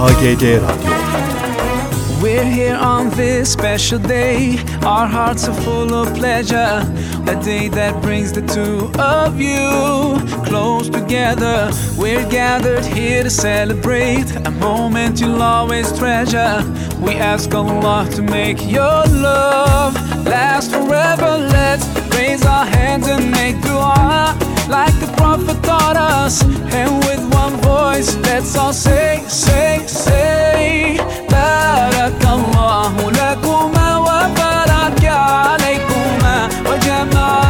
AGD 0.00 0.58
Radyo. 0.64 2.22
We're 2.22 2.44
here 2.44 2.76
on 2.76 3.10
this 3.10 3.52
special 3.52 3.98
day. 3.98 4.58
Our 4.82 5.06
hearts 5.06 5.46
are 5.46 5.60
full 5.60 5.92
of 5.94 6.14
pleasure. 6.14 6.80
A 7.26 7.36
day 7.44 7.68
that 7.68 8.00
brings 8.02 8.32
the 8.32 8.40
two 8.40 8.90
of 8.98 9.38
you 9.38 10.18
close 10.46 10.88
together. 10.88 11.70
We're 11.98 12.26
gathered 12.30 12.84
here 12.84 13.22
to 13.22 13.30
celebrate 13.30 14.34
a 14.46 14.50
moment 14.50 15.20
you'll 15.20 15.42
always 15.42 15.92
treasure. 15.98 16.64
We 16.98 17.12
ask 17.16 17.54
Allah 17.54 18.08
to 18.12 18.22
make 18.22 18.58
your 18.70 19.04
love 19.28 19.94
last 20.24 20.70
forever. 20.70 21.30
Let's 21.56 21.86
raise 22.16 22.44
our 22.46 22.64
hands 22.64 23.06
and 23.06 23.30
make 23.30 23.60
dua 23.60 24.34
like 24.69 24.95
the 24.99 25.11
Prophet 25.17 25.61
taught 25.63 25.97
us. 25.97 26.41
And 26.73 26.91
with 27.05 27.21
one 27.33 27.55
voice, 27.61 28.15
let's 28.27 28.55
all 28.55 28.73
say, 28.73 29.23
say, 29.27 29.79
say. 29.87 30.97
بارك 31.29 32.21
الله 32.23 33.11
لكما 33.11 33.97
وبارك 33.97 35.05
عليكما 35.05 36.49
وجمع 36.69 37.48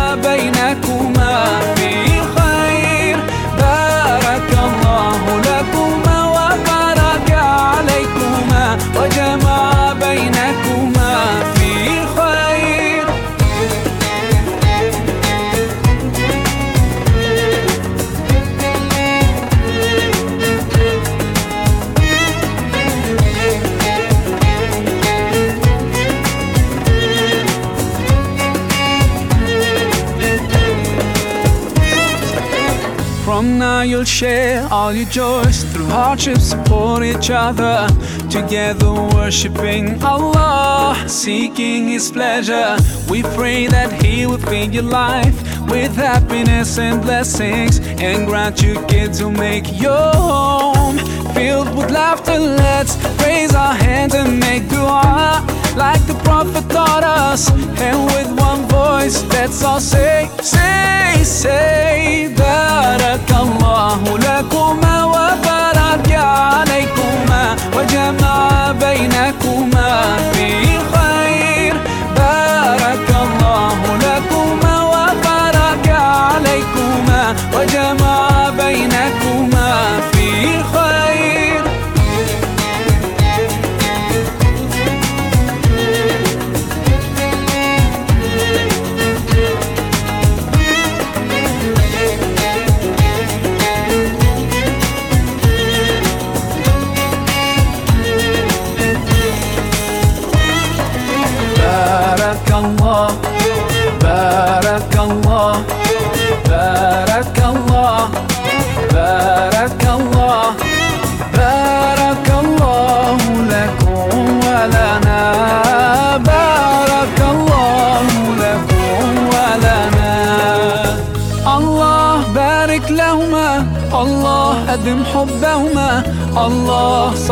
You'll 34.00 34.06
share 34.06 34.66
all 34.70 34.94
your 34.94 35.04
joys 35.10 35.62
through 35.62 35.88
hardships, 35.88 36.44
support 36.44 37.02
each 37.02 37.28
other. 37.28 37.86
Together 38.30 38.90
worshiping 38.90 40.02
Allah, 40.02 41.04
seeking 41.06 41.88
His 41.88 42.10
pleasure. 42.10 42.78
We 43.10 43.22
pray 43.22 43.66
that 43.66 43.92
He 44.02 44.24
will 44.24 44.38
fill 44.38 44.70
your 44.70 44.84
life 44.84 45.36
with 45.68 45.94
happiness 45.96 46.78
and 46.78 47.02
blessings 47.02 47.78
and 48.00 48.26
grant 48.26 48.62
you 48.62 48.82
kids 48.86 49.18
who 49.20 49.30
make 49.30 49.66
your 49.78 50.12
home 50.14 50.96
filled 51.34 51.76
with 51.76 51.90
laughter. 51.90 52.38
Let's 52.38 52.96
raise 53.22 53.54
our 53.54 53.74
hands 53.74 54.14
and 54.14 54.40
make 54.40 54.66
dua 54.70 55.44
like 55.75 56.01
the 56.07 56.15
Prophet 56.23 56.67
taught 56.69 57.03
us. 57.03 57.49
And 57.79 57.97
with 58.13 58.29
one 58.39 58.61
voice, 58.67 59.23
let's 59.33 59.63
all 59.63 59.79
say, 59.79 60.29
say, 60.41 61.23
say, 61.23 62.29
بارك 62.37 63.29
الله 63.31 64.17
لكما 64.17 65.05
وبارك 65.05 66.11
عليكما 66.11 67.55
وجمع 67.77 68.71
بينكما 68.71 70.17
في 70.33 70.68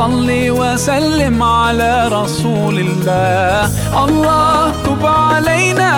الله 0.09 0.77
صل 0.77 0.91
وسلم 0.91 1.43
على 1.43 2.09
رسول 2.09 2.77
الله. 2.79 3.71
الله 4.05 4.73
تب 4.85 5.03
علينا 5.07 5.93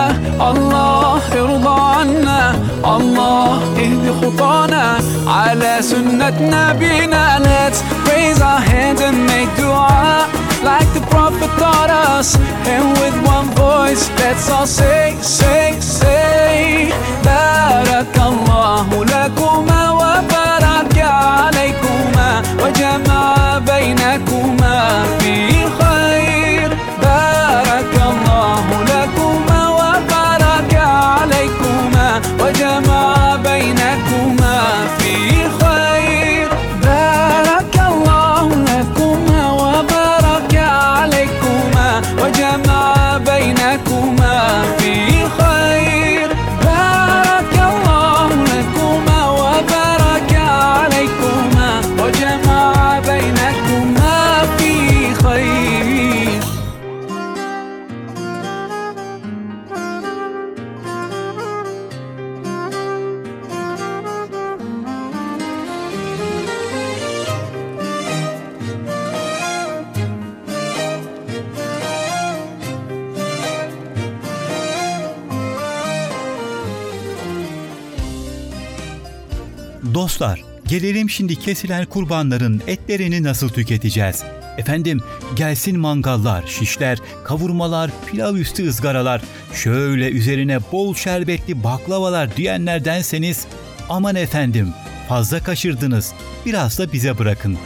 الله 0.50 1.20
ارضى 1.44 1.80
عنا 1.96 2.42
الله 2.84 3.58
اهدي 3.78 4.10
خطانا. 4.20 4.86
على 5.26 5.72
سنة 5.80 6.36
نبينا 6.40 7.24
Let's 7.38 7.78
raise 8.08 8.40
our 8.42 8.60
hands 8.72 9.00
and 9.00 9.18
make 9.26 9.50
dua. 9.56 10.26
Like 10.70 10.90
the 10.96 11.02
Prophet 11.14 11.50
taught 11.58 11.90
us 11.90 12.28
And 12.72 12.84
with 13.00 13.16
one 13.36 13.48
voice 13.64 14.04
let's 14.20 14.46
all 14.50 14.66
say, 14.66 15.16
say, 15.22 15.72
say 15.80 16.92
بارك 17.24 18.14
الله 18.16 18.86
لكما 19.04 19.82
وبارك 19.90 20.96
عليكما 20.98 22.42
وجمع 22.62 23.09
Dostlar, 80.20 80.42
gelelim 80.68 81.10
şimdi 81.10 81.36
kesilen 81.36 81.86
kurbanların 81.86 82.62
etlerini 82.66 83.22
nasıl 83.22 83.48
tüketeceğiz? 83.48 84.22
Efendim, 84.58 85.00
gelsin 85.36 85.78
mangallar, 85.78 86.46
şişler, 86.46 86.98
kavurmalar, 87.24 87.90
pilav 88.06 88.34
üstü 88.34 88.68
ızgaralar, 88.68 89.22
şöyle 89.54 90.10
üzerine 90.10 90.58
bol 90.72 90.94
şerbetli 90.94 91.64
baklavalar 91.64 92.36
diyenlerdenseniz, 92.36 93.46
aman 93.88 94.16
efendim, 94.16 94.72
fazla 95.08 95.42
kaçırdınız, 95.42 96.12
biraz 96.46 96.78
da 96.78 96.92
bize 96.92 97.18
bırakın. 97.18 97.58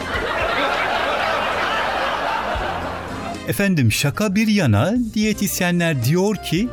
Efendim 3.48 3.92
şaka 3.92 4.34
bir 4.34 4.48
yana 4.48 4.94
diyetisyenler 5.14 6.04
diyor 6.04 6.36
ki 6.36 6.68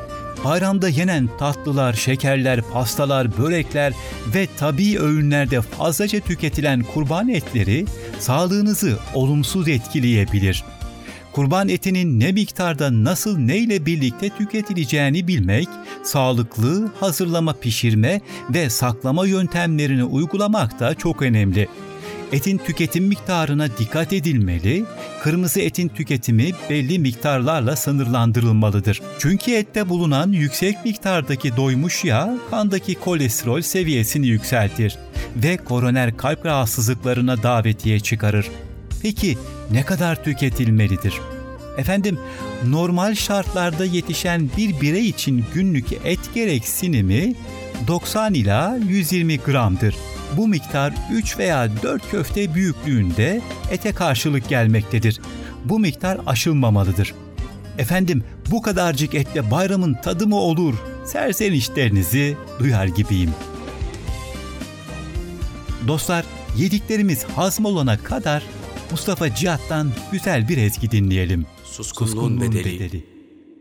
bayramda 0.46 0.90
yenen 0.90 1.30
tatlılar, 1.40 1.94
şekerler, 1.94 2.62
pastalar, 2.62 3.38
börekler 3.38 3.94
ve 4.36 4.48
tabii 4.58 5.00
öğünlerde 5.00 5.62
fazlaca 5.62 6.20
tüketilen 6.20 6.84
kurban 6.94 7.30
etleri 7.30 7.86
sağlığınızı 8.20 8.98
olumsuz 9.14 9.68
etkileyebilir. 9.68 10.64
Kurban 11.34 11.70
etinin 11.70 12.20
ne 12.20 12.32
miktarda 12.32 13.04
nasıl 13.04 13.38
neyle 13.38 13.86
birlikte 13.86 14.30
tüketileceğini 14.30 15.28
bilmek, 15.28 15.68
sağlıklı 16.04 16.92
hazırlama, 17.00 17.54
pişirme 17.54 18.22
ve 18.50 18.70
saklama 18.70 19.28
yöntemlerini 19.28 20.04
uygulamak 20.04 20.80
da 20.80 20.96
çok 20.96 21.22
önemli. 21.22 21.68
Etin 22.32 22.58
tüketim 22.58 23.06
miktarına 23.06 23.68
dikkat 23.78 24.14
edilmeli, 24.14 24.86
kırmızı 25.24 25.60
etin 25.60 25.88
tüketimi 25.88 26.52
belli 26.70 27.00
miktarlarla 27.00 27.76
sınırlandırılmalıdır. 27.76 29.02
Çünkü 29.20 29.52
ette 29.52 29.90
bulunan 29.90 30.32
yüksek 30.32 30.86
miktardaki 30.86 31.58
doymuş 31.58 32.04
yağ 32.04 32.38
kandaki 32.50 32.96
kolesterol 32.96 33.62
seviyesini 33.62 34.28
yükseltir 34.28 34.98
ve 35.36 35.58
koroner 35.58 36.18
kalp 36.18 36.46
rahatsızlıklarına 36.46 37.44
davetiye 37.44 38.00
çıkarır. 38.00 38.48
Peki 39.02 39.38
ne 39.72 39.86
kadar 39.86 40.24
tüketilmelidir? 40.24 41.14
Efendim, 41.78 42.20
normal 42.68 43.16
şartlarda 43.16 43.86
yetişen 43.86 44.50
bir 44.58 44.82
birey 44.82 45.10
için 45.10 45.46
günlük 45.54 45.86
et 46.06 46.20
gereksinimi 46.36 47.36
90 47.88 48.34
ila 48.34 48.78
120 48.90 49.38
gramdır. 49.38 49.96
Bu 50.38 50.48
miktar 50.48 50.94
3 51.12 51.38
veya 51.38 51.70
4 51.84 52.12
köfte 52.12 52.56
büyüklüğünde 52.56 53.42
ete 53.72 53.92
karşılık 53.92 54.50
gelmektedir. 54.50 55.22
Bu 55.66 55.80
miktar 55.80 56.20
aşılmamalıdır. 56.26 57.14
Efendim 57.78 58.24
bu 58.52 58.62
kadarcık 58.62 59.16
etle 59.16 59.52
bayramın 59.52 59.94
tadı 59.94 60.28
mı 60.28 60.36
olur? 60.36 60.74
Serzenişlerinizi 61.06 62.38
duyar 62.60 62.86
gibiyim. 62.86 63.32
Dostlar 65.88 66.26
yediklerimiz 66.58 67.24
hazm 67.24 67.66
olana 67.66 67.98
kadar 68.04 68.44
Mustafa 68.92 69.36
Cihat'tan 69.36 69.92
güzel 70.12 70.50
bir 70.50 70.58
ezgi 70.58 70.92
dinleyelim. 70.92 71.46
Suskunluğun 71.64 72.42
bedeli, 72.42 73.06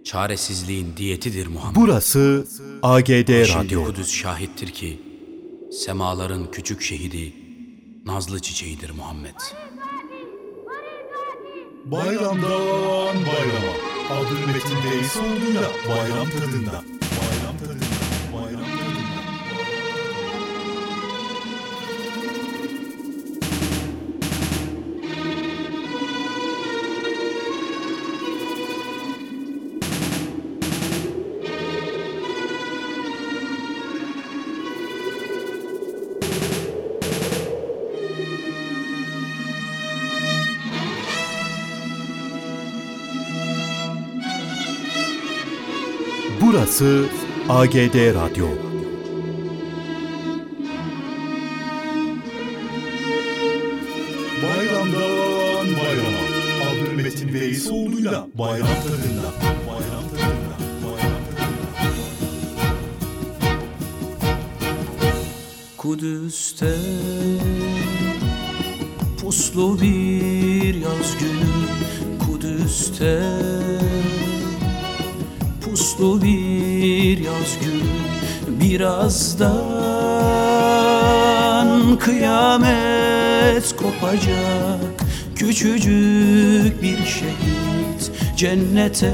çaresizliğin 0.04 0.96
diyetidir 0.96 1.46
Muhammed. 1.46 1.76
Burası 1.76 2.46
AGD 2.82 3.44
Şimdi 3.44 3.54
Radyo. 3.54 3.84
Kudüs 3.84 4.10
şahittir 4.14 4.68
ki, 4.70 5.00
semaların 5.70 6.50
küçük 6.50 6.82
şehidi, 6.82 7.34
nazlı 8.06 8.40
çiçeğidir 8.40 8.90
Muhammed. 8.90 9.34
Bayramdan 11.84 13.16
bayrama. 13.16 13.74
Beysoğlu'yla 14.84 15.70
bayram 15.88 16.30
tadında. 16.30 16.30
Bayram 16.30 16.30
tadında. 16.30 17.09
Burası 46.80 47.08
AGD 47.48 48.14
Radyo. 48.14 48.69
Kıyamet 82.00 83.76
kopacak. 83.76 85.00
Küçücük 85.36 86.82
bir 86.82 86.96
şehit 86.96 88.10
cennete 88.36 89.12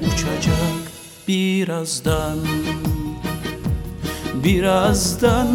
uçacak. 0.00 0.92
Birazdan 1.28 2.38
Birazdan 4.34 5.48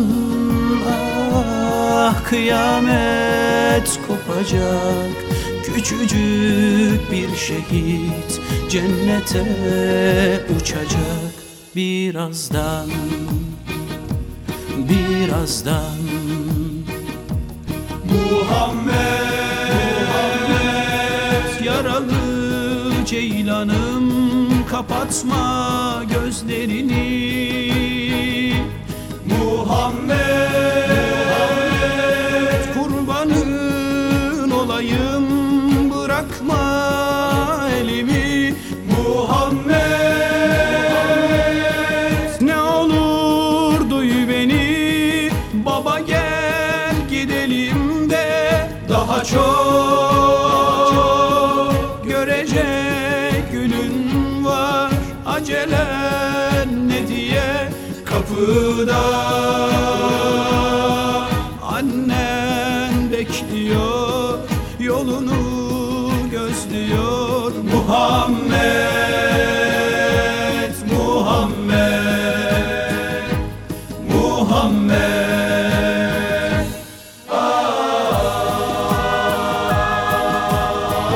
ah 0.89 2.23
kıyamet 2.23 3.99
kopacak. 4.07 5.11
Küçücük 5.63 7.11
bir 7.11 7.35
şehit 7.35 8.41
cennete 8.69 9.45
uçacak. 10.57 11.33
Birazdan 11.75 12.89
Birazdan 14.89 15.98
Muhammed. 18.49 18.89
Yaralı 21.65 23.05
ceylanım 23.05 24.65
kapatma 24.71 26.03
gözlerini. 26.13 27.03
Muhammed. 29.25 30.78
Kapıda. 58.39 59.03
Annen 61.63 63.11
bekliyor 63.11 64.39
yolunu 64.79 66.11
gözlüyor. 66.31 67.51
Muhammed 67.73 68.59
Muhammed 70.91 72.19
Muhammed. 74.13 74.89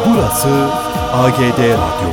Burası 0.05 0.49
AGD 1.13 1.59
Radyo. 1.59 2.12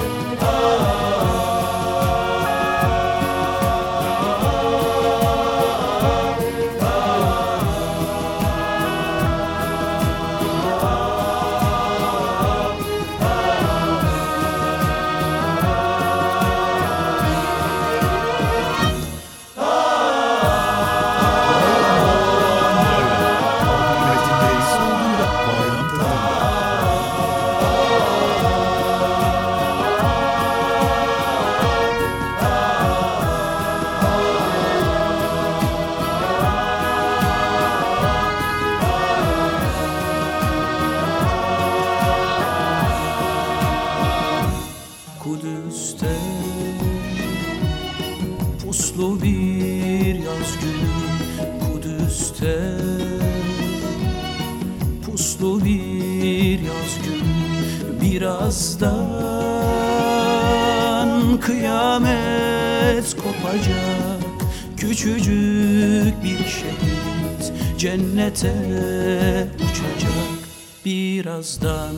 Cennete 68.21 69.47
uçacak 69.57 70.41
Birazdan 70.85 71.95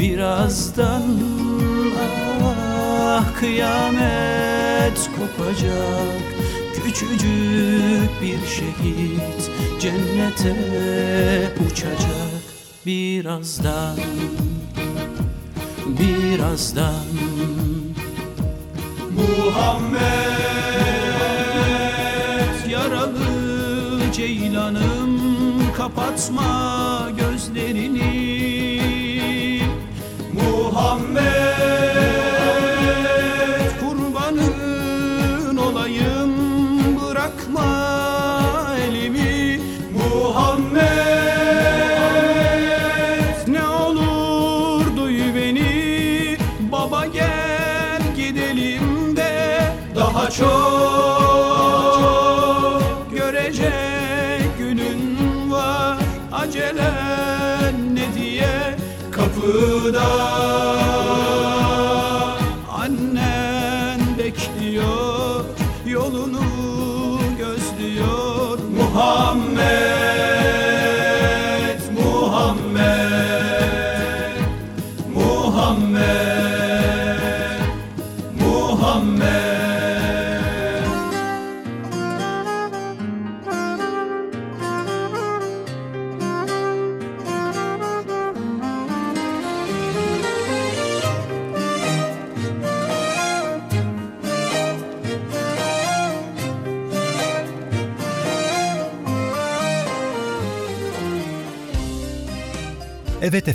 Birazdan 0.00 1.02
ah 2.44 3.24
kıyamet 3.40 5.10
kopacak 5.16 6.22
Küçücük 6.74 8.10
bir 8.22 8.46
şehit 8.46 9.50
cennete 9.80 10.56
uçacak 11.66 12.42
Birazdan 12.86 13.96
Birazdan. 15.98 17.06
Muhammed 19.16 20.57
kapatma 25.98 27.10
gözlerini. 27.16 28.12
Muhammed 30.32 31.22
kurbanın 33.80 35.56
olayım 35.56 36.32
bırakma 37.00 37.66
elimi. 38.88 39.60
Muhammed 39.92 40.78
ne 43.48 43.64
olur 43.64 44.96
duy 44.96 45.34
beni 45.34 46.36
baba 46.72 47.06
gel 47.06 48.02
gidelim 48.16 49.16
de. 49.16 49.60
Daha 49.96 50.30
çok 50.30 50.77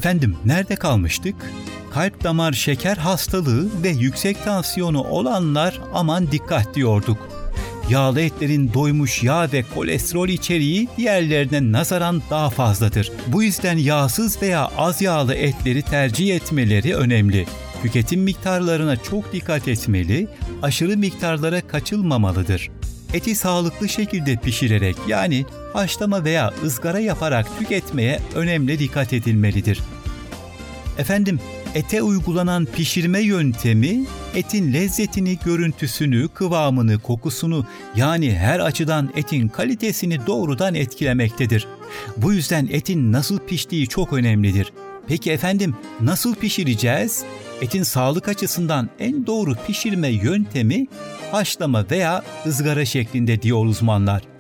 efendim, 0.04 0.36
nerede 0.46 0.76
kalmıştık? 0.76 1.36
Kalp 1.92 2.24
damar 2.24 2.54
şeker 2.54 2.98
hastalığı 2.98 3.84
ve 3.84 3.90
yüksek 3.90 4.44
tansiyonu 4.44 5.04
olanlar 5.04 5.82
aman 5.94 6.32
dikkat 6.32 6.76
diyorduk. 6.76 7.18
Yağlı 7.90 8.22
etlerin 8.22 8.74
doymuş 8.74 9.24
yağ 9.24 9.52
ve 9.54 9.64
kolesterol 9.76 10.30
içeriği 10.30 10.88
diğerlerine 10.98 11.72
nazaran 11.72 12.22
daha 12.30 12.50
fazladır. 12.50 13.12
Bu 13.28 13.44
yüzden 13.44 13.78
yağsız 13.78 14.42
veya 14.42 14.70
az 14.78 15.02
yağlı 15.02 15.36
etleri 15.36 15.82
tercih 15.82 16.36
etmeleri 16.36 16.96
önemli. 16.96 17.46
Tüketim 17.82 18.22
miktarlarına 18.22 18.98
çok 18.98 19.34
dikkat 19.34 19.68
etmeli, 19.68 20.28
aşırı 20.62 20.98
miktarlara 20.98 21.68
kaçılmamalıdır. 21.68 22.72
Eti 23.14 23.36
sağlıklı 23.36 23.90
şekilde 23.90 24.36
pişirerek 24.36 24.96
yani 25.08 25.46
haşlama 25.74 26.24
veya 26.24 26.54
ızgara 26.64 27.00
yaparak 27.00 27.60
tüketmeye 27.60 28.20
önemli 28.36 28.80
dikkat 28.80 29.14
edilmelidir. 29.14 29.80
Efendim, 30.98 31.40
ete 31.76 32.02
uygulanan 32.02 32.66
pişirme 32.66 33.20
yöntemi 33.20 34.06
etin 34.36 34.74
lezzetini, 34.74 35.40
görüntüsünü, 35.46 36.28
kıvamını, 36.28 37.00
kokusunu 37.00 37.66
yani 37.96 38.36
her 38.36 38.60
açıdan 38.60 39.14
etin 39.16 39.48
kalitesini 39.48 40.28
doğrudan 40.28 40.76
etkilemektedir. 40.76 41.68
Bu 42.18 42.34
yüzden 42.34 42.68
etin 42.72 43.12
nasıl 43.12 43.40
piştiği 43.40 43.88
çok 43.88 44.14
önemlidir. 44.14 44.74
Peki 45.08 45.32
efendim 45.32 45.76
nasıl 46.02 46.36
pişireceğiz? 46.36 47.24
Etin 47.62 47.84
sağlık 47.84 48.28
açısından 48.28 48.90
en 49.00 49.28
doğru 49.28 49.56
pişirme 49.68 50.08
yöntemi 50.08 50.88
haşlama 51.32 51.86
veya 51.92 52.24
ızgara 52.46 52.86
şeklinde 52.86 53.42
diyor 53.42 53.66
uzmanlar. 53.66 54.33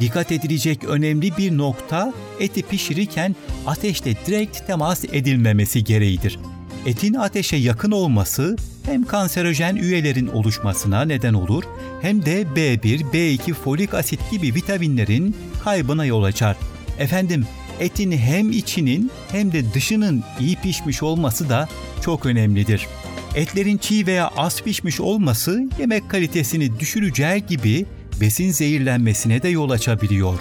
Dikkat 0.00 0.32
edilecek 0.32 0.84
önemli 0.84 1.36
bir 1.36 1.58
nokta 1.58 2.12
eti 2.40 2.62
pişirirken 2.62 3.36
ateşte 3.66 4.14
direkt 4.26 4.66
temas 4.66 5.04
edilmemesi 5.04 5.84
gereğidir. 5.84 6.38
Etin 6.86 7.14
ateşe 7.14 7.56
yakın 7.56 7.90
olması 7.90 8.56
hem 8.82 9.04
kanserojen 9.04 9.76
üyelerin 9.76 10.26
oluşmasına 10.26 11.02
neden 11.04 11.34
olur 11.34 11.64
hem 12.02 12.24
de 12.24 12.42
B1, 12.42 13.00
B2, 13.12 13.54
folik 13.54 13.94
asit 13.94 14.20
gibi 14.30 14.54
vitaminlerin 14.54 15.36
kaybına 15.64 16.04
yol 16.04 16.22
açar. 16.22 16.56
Efendim 16.98 17.46
etin 17.80 18.12
hem 18.12 18.50
içinin 18.52 19.10
hem 19.32 19.52
de 19.52 19.74
dışının 19.74 20.24
iyi 20.40 20.56
pişmiş 20.56 21.02
olması 21.02 21.48
da 21.48 21.68
çok 22.02 22.26
önemlidir. 22.26 22.86
Etlerin 23.34 23.78
çiğ 23.78 24.06
veya 24.06 24.30
az 24.36 24.62
pişmiş 24.62 25.00
olması 25.00 25.68
yemek 25.78 26.10
kalitesini 26.10 26.80
düşüreceği 26.80 27.46
gibi 27.46 27.86
besin 28.20 28.50
zehirlenmesine 28.50 29.42
de 29.42 29.48
yol 29.48 29.70
açabiliyor. 29.70 30.38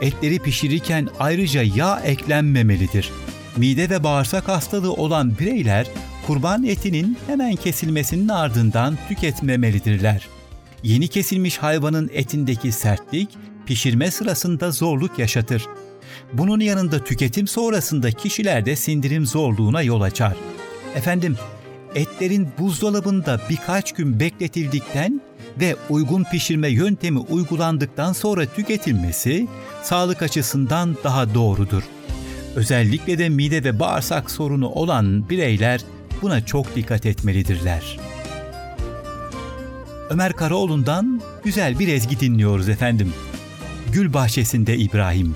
Etleri 0.00 0.38
pişirirken 0.38 1.08
ayrıca 1.18 1.62
yağ 1.62 2.00
eklenmemelidir. 2.00 3.10
Mide 3.56 3.90
ve 3.90 4.04
bağırsak 4.04 4.48
hastalığı 4.48 4.92
olan 4.92 5.38
bireyler 5.38 5.86
kurban 6.26 6.64
etinin 6.64 7.18
hemen 7.26 7.56
kesilmesinin 7.56 8.28
ardından 8.28 8.98
tüketmemelidirler. 9.08 10.28
Yeni 10.82 11.08
kesilmiş 11.08 11.58
hayvanın 11.58 12.10
etindeki 12.12 12.72
sertlik 12.72 13.28
pişirme 13.66 14.10
sırasında 14.10 14.70
zorluk 14.70 15.18
yaşatır. 15.18 15.66
Bunun 16.32 16.60
yanında 16.60 17.04
tüketim 17.04 17.46
sonrasında 17.46 18.10
kişilerde 18.10 18.76
sindirim 18.76 19.26
zorluğuna 19.26 19.82
yol 19.82 20.00
açar. 20.00 20.36
Efendim, 20.94 21.36
etlerin 21.94 22.48
buzdolabında 22.58 23.40
birkaç 23.50 23.92
gün 23.92 24.20
bekletildikten 24.20 25.20
ve 25.60 25.76
uygun 25.88 26.24
pişirme 26.24 26.68
yöntemi 26.68 27.18
uygulandıktan 27.18 28.12
sonra 28.12 28.46
tüketilmesi 28.46 29.48
sağlık 29.82 30.22
açısından 30.22 30.96
daha 31.04 31.34
doğrudur. 31.34 31.82
Özellikle 32.56 33.18
de 33.18 33.28
mide 33.28 33.64
ve 33.64 33.80
bağırsak 33.80 34.30
sorunu 34.30 34.68
olan 34.68 35.28
bireyler 35.28 35.80
buna 36.22 36.46
çok 36.46 36.76
dikkat 36.76 37.06
etmelidirler. 37.06 37.98
Ömer 40.10 40.32
Karaoğlu'ndan 40.32 41.20
güzel 41.44 41.78
bir 41.78 41.88
ezgi 41.88 42.20
dinliyoruz 42.20 42.68
efendim. 42.68 43.12
Gül 43.92 44.12
Bahçesinde 44.12 44.76
İbrahim. 44.76 45.34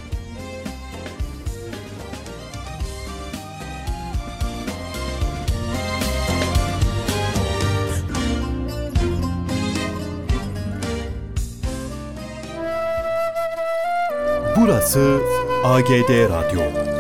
Burası 14.85 15.21
AGD 15.65 16.11
Radyo. 16.31 16.94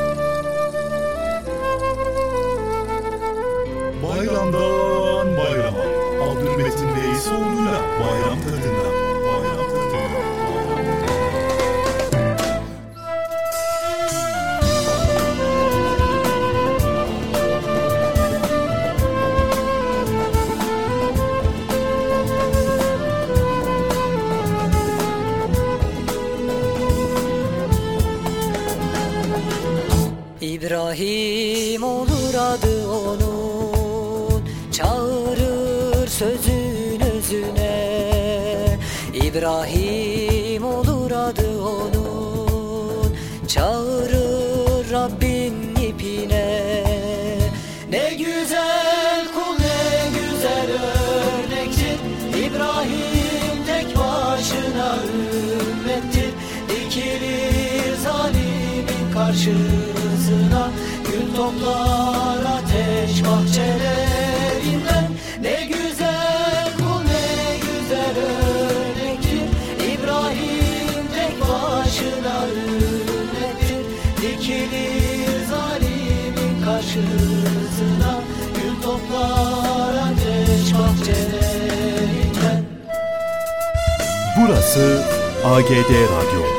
AGD 85.54 85.90
Radyo. 86.10 86.53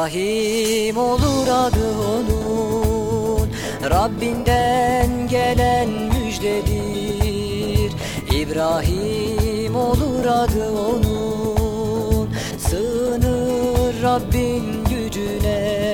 İbrahim 0.00 0.96
olur 0.96 1.48
adı 1.48 2.00
onun. 2.00 3.48
Rabbinden 3.90 5.28
gelen 5.28 5.88
müjdedir. 5.88 7.92
İbrahim 8.32 9.76
olur 9.76 10.24
adı 10.24 10.70
onun. 10.70 12.30
Sığınır 12.58 14.02
Rabbin 14.02 14.84
gücüne. 14.84 15.84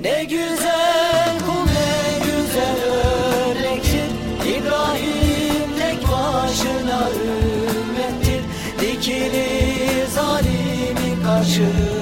Ne 0.00 0.24
güzel 0.24 1.38
kul 1.46 1.72
ne 1.72 2.18
güzel 2.24 2.84
örnektir 2.84 4.10
İbrahim 4.46 5.70
tek 5.80 6.02
başına 6.02 7.08
ümmettir. 7.10 8.42
Dikilir 8.80 10.06
zalimin 10.06 11.22
karşısına 11.24 11.99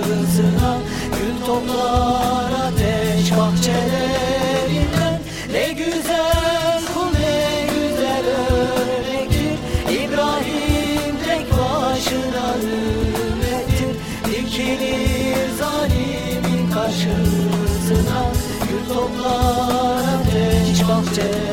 Toplar 1.59 2.53
ateş 2.53 3.31
bahçelerinden 3.31 5.21
Ne 5.53 5.73
güzel 5.73 6.83
kul 6.95 7.07
ne 7.21 7.67
güzel 7.75 8.25
örnektir 8.51 9.59
İbrahim 9.91 11.17
tek 11.27 11.53
başına 11.53 12.55
ümmettir 12.63 13.97
Dikilir 14.25 15.49
zalimin 15.59 16.71
karşısına 16.71 18.23
Gül 18.69 18.95
toplar 18.95 20.03
ateş 20.21 20.89
bahçelerinden 20.89 21.48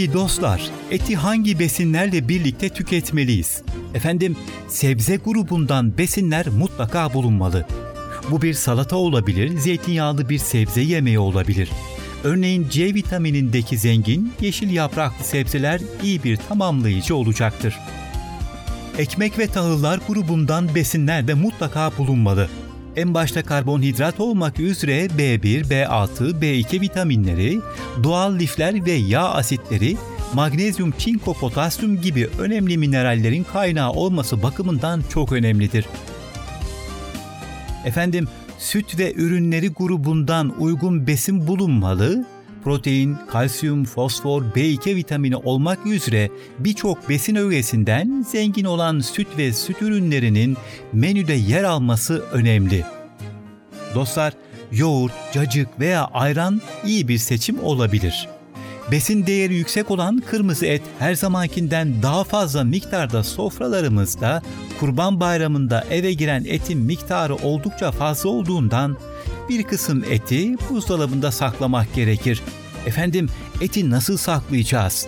Peki 0.00 0.12
dostlar, 0.12 0.70
eti 0.90 1.16
hangi 1.16 1.58
besinlerle 1.58 2.28
birlikte 2.28 2.68
tüketmeliyiz? 2.68 3.62
Efendim, 3.94 4.36
sebze 4.68 5.16
grubundan 5.16 5.98
besinler 5.98 6.48
mutlaka 6.48 7.14
bulunmalı. 7.14 7.66
Bu 8.30 8.42
bir 8.42 8.54
salata 8.54 8.96
olabilir, 8.96 9.58
zeytinyağlı 9.58 10.28
bir 10.28 10.38
sebze 10.38 10.80
yemeği 10.80 11.18
olabilir. 11.18 11.70
Örneğin 12.24 12.68
C 12.68 12.94
vitaminindeki 12.94 13.78
zengin 13.78 14.32
yeşil 14.40 14.70
yapraklı 14.70 15.24
sebzeler 15.24 15.80
iyi 16.02 16.24
bir 16.24 16.36
tamamlayıcı 16.36 17.16
olacaktır. 17.16 17.78
Ekmek 18.98 19.38
ve 19.38 19.46
tahıllar 19.46 20.00
grubundan 20.08 20.74
besinler 20.74 21.28
de 21.28 21.34
mutlaka 21.34 21.92
bulunmalı. 21.98 22.48
En 22.96 23.14
başta 23.14 23.42
karbonhidrat 23.42 24.20
olmak 24.20 24.60
üzere 24.60 25.06
B1, 25.06 25.64
B6, 25.64 26.40
B2 26.40 26.80
vitaminleri, 26.80 27.58
doğal 28.02 28.38
lifler 28.38 28.86
ve 28.86 28.92
yağ 28.92 29.28
asitleri, 29.28 29.96
magnezyum, 30.34 30.94
çinko, 30.98 31.34
potasyum 31.34 32.00
gibi 32.00 32.28
önemli 32.38 32.78
minerallerin 32.78 33.44
kaynağı 33.44 33.90
olması 33.90 34.42
bakımından 34.42 35.02
çok 35.12 35.32
önemlidir. 35.32 35.86
Efendim, 37.84 38.28
süt 38.58 38.98
ve 38.98 39.14
ürünleri 39.14 39.68
grubundan 39.68 40.54
uygun 40.58 41.06
besin 41.06 41.46
bulunmalı, 41.46 42.24
protein, 42.64 43.16
kalsiyum, 43.30 43.84
fosfor, 43.84 44.42
B2 44.42 44.96
vitamini 44.96 45.36
olmak 45.36 45.86
üzere 45.86 46.30
birçok 46.58 47.08
besin 47.08 47.34
öğesinden 47.34 48.24
zengin 48.28 48.64
olan 48.64 49.00
süt 49.00 49.28
ve 49.38 49.52
süt 49.52 49.82
ürünlerinin 49.82 50.56
menüde 50.92 51.32
yer 51.32 51.64
alması 51.64 52.24
önemli. 52.32 52.84
Dostlar, 53.94 54.32
yoğurt, 54.72 55.12
cacık 55.32 55.80
veya 55.80 56.04
ayran 56.04 56.60
iyi 56.84 57.08
bir 57.08 57.18
seçim 57.18 57.64
olabilir. 57.64 58.28
Besin 58.90 59.26
değeri 59.26 59.54
yüksek 59.54 59.90
olan 59.90 60.22
kırmızı 60.30 60.66
et 60.66 60.82
her 60.98 61.14
zamankinden 61.14 62.02
daha 62.02 62.24
fazla 62.24 62.64
miktarda 62.64 63.24
sofralarımızda 63.24 64.42
Kurban 64.80 65.20
Bayramı'nda 65.20 65.84
eve 65.90 66.12
giren 66.12 66.44
etin 66.48 66.78
miktarı 66.78 67.34
oldukça 67.36 67.92
fazla 67.92 68.28
olduğundan 68.28 68.96
bir 69.48 69.62
kısım 69.62 70.04
eti 70.10 70.56
buzdolabında 70.70 71.32
saklamak 71.32 71.94
gerekir. 71.94 72.42
Efendim 72.86 73.28
eti 73.60 73.90
nasıl 73.90 74.16
saklayacağız? 74.16 75.06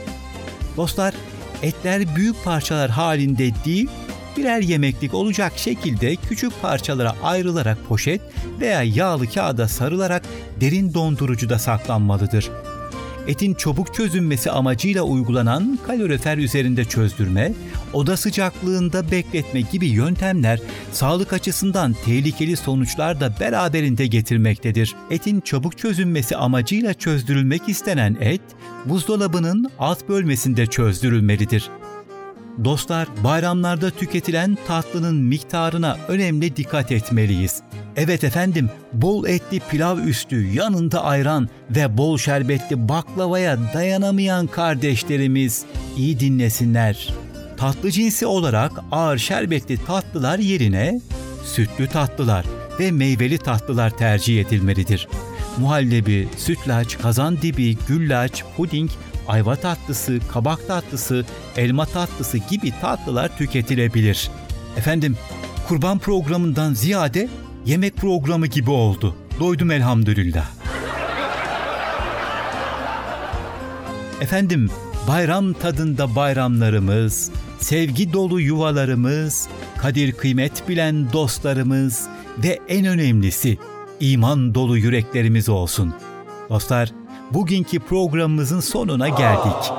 Dostlar 0.76 1.14
etler 1.62 2.16
büyük 2.16 2.44
parçalar 2.44 2.90
halinde 2.90 3.50
değil 3.64 3.88
birer 4.36 4.60
yemeklik 4.60 5.14
olacak 5.14 5.52
şekilde 5.56 6.16
küçük 6.16 6.62
parçalara 6.62 7.14
ayrılarak 7.22 7.78
poşet 7.88 8.20
veya 8.60 8.82
yağlı 8.82 9.30
kağıda 9.30 9.68
sarılarak 9.68 10.22
derin 10.60 10.94
dondurucuda 10.94 11.58
saklanmalıdır. 11.58 12.50
Etin 13.26 13.54
çabuk 13.54 13.94
çözünmesi 13.94 14.50
amacıyla 14.50 15.02
uygulanan 15.02 15.78
kalorifer 15.86 16.38
üzerinde 16.38 16.84
çözdürme, 16.84 17.52
oda 17.92 18.16
sıcaklığında 18.16 19.10
bekletme 19.10 19.60
gibi 19.60 19.86
yöntemler 19.86 20.60
sağlık 20.92 21.32
açısından 21.32 21.94
tehlikeli 22.04 22.56
sonuçlar 22.56 23.20
da 23.20 23.34
beraberinde 23.40 24.06
getirmektedir. 24.06 24.94
Etin 25.10 25.40
çabuk 25.40 25.78
çözünmesi 25.78 26.36
amacıyla 26.36 26.94
çözdürülmek 26.94 27.68
istenen 27.68 28.16
et, 28.20 28.42
buzdolabının 28.84 29.70
alt 29.78 30.08
bölmesinde 30.08 30.66
çözdürülmelidir. 30.66 31.70
Dostlar, 32.64 33.08
bayramlarda 33.24 33.90
tüketilen 33.90 34.58
tatlının 34.66 35.16
miktarına 35.16 35.98
önemli 36.08 36.56
dikkat 36.56 36.92
etmeliyiz. 36.92 37.62
Evet 37.96 38.24
efendim, 38.24 38.70
bol 38.92 39.26
etli 39.26 39.60
pilav 39.60 39.98
üstü, 39.98 40.46
yanında 40.46 41.04
ayran 41.04 41.48
ve 41.70 41.98
bol 41.98 42.18
şerbetli 42.18 42.88
baklavaya 42.88 43.58
dayanamayan 43.74 44.46
kardeşlerimiz 44.46 45.64
iyi 45.96 46.20
dinlesinler. 46.20 47.14
Tatlı 47.56 47.90
cinsi 47.90 48.26
olarak 48.26 48.72
ağır 48.90 49.18
şerbetli 49.18 49.84
tatlılar 49.84 50.38
yerine 50.38 51.00
sütlü 51.44 51.86
tatlılar 51.86 52.44
ve 52.80 52.90
meyveli 52.90 53.38
tatlılar 53.38 53.90
tercih 53.90 54.40
edilmelidir. 54.40 55.08
Muhallebi, 55.58 56.28
sütlaç, 56.36 56.98
kazandibi, 56.98 57.76
güllaç, 57.88 58.44
puding, 58.56 58.90
ayva 59.28 59.56
tatlısı, 59.56 60.18
kabak 60.32 60.66
tatlısı, 60.66 61.24
elma 61.56 61.86
tatlısı 61.86 62.38
gibi 62.38 62.72
tatlılar 62.80 63.38
tüketilebilir. 63.38 64.30
Efendim, 64.76 65.16
kurban 65.68 65.98
programından 65.98 66.74
ziyade 66.74 67.28
yemek 67.66 67.96
programı 67.96 68.46
gibi 68.46 68.70
oldu. 68.70 69.16
Doydum 69.40 69.70
elhamdülillah. 69.70 70.46
Efendim, 74.20 74.70
bayram 75.08 75.52
tadında 75.52 76.16
bayramlarımız, 76.16 77.30
sevgi 77.60 78.12
dolu 78.12 78.40
yuvalarımız, 78.40 79.48
kadir 79.78 80.12
kıymet 80.12 80.68
bilen 80.68 81.12
dostlarımız 81.12 82.08
ve 82.38 82.58
en 82.68 82.86
önemlisi 82.86 83.58
iman 84.00 84.54
dolu 84.54 84.78
yüreklerimiz 84.78 85.48
olsun. 85.48 85.94
Dostlar, 86.50 86.92
bugünkü 87.34 87.80
programımızın 87.80 88.60
sonuna 88.60 89.08
geldik. 89.08 89.72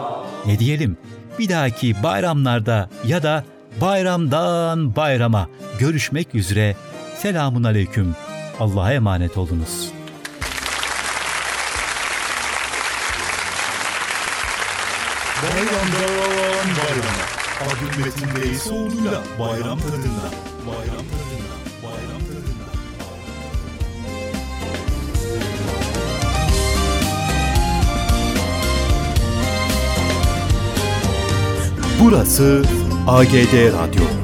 Ne 0.45 0.59
diyelim? 0.59 0.97
Bir 1.39 1.49
dahaki 1.49 2.03
bayramlarda 2.03 2.89
ya 3.05 3.23
da 3.23 3.43
bayramdan 3.81 4.95
bayrama 4.95 5.47
görüşmek 5.80 6.35
üzere. 6.35 6.75
Selamun 7.17 7.63
aleyküm. 7.63 8.15
Allah'a 8.59 8.93
emanet 8.93 9.38
olunuz. 9.38 9.91
Bayramdan 15.43 16.67
bayrama. 16.77 17.23
Abdülmetin 17.63 18.41
Beysoğlu'yla 18.41 19.21
bayram 19.39 19.80
tadında. 19.80 20.30
Bayram 20.67 21.05
tadında. 21.11 21.32
Burası 32.03 32.63
AGD 33.07 33.53
Radyo. 33.53 34.23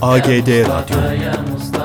AGD 0.00 0.48
Radyo. 0.62 1.77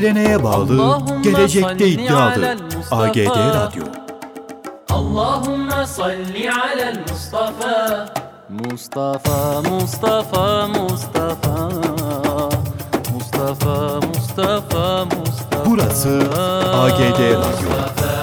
geleneğe 0.00 0.44
bağlı, 0.44 0.82
Allahümme 0.82 1.22
gelecekte 1.22 1.88
iddialı. 1.88 2.56
AGD 2.90 3.26
Radyo. 3.26 3.84
Allahümme 4.90 5.86
salli 5.86 6.50
alel 6.52 6.98
Mustafa. 7.10 8.08
Mustafa, 8.48 9.62
Mustafa, 9.62 10.68
Mustafa. 10.68 11.70
Mustafa, 13.14 14.00
Mustafa, 14.06 15.04
Mustafa. 15.04 15.64
Burası 15.66 16.22
AGD 16.74 17.20
Radyo. 17.20 17.38
Mustafa. 17.38 18.17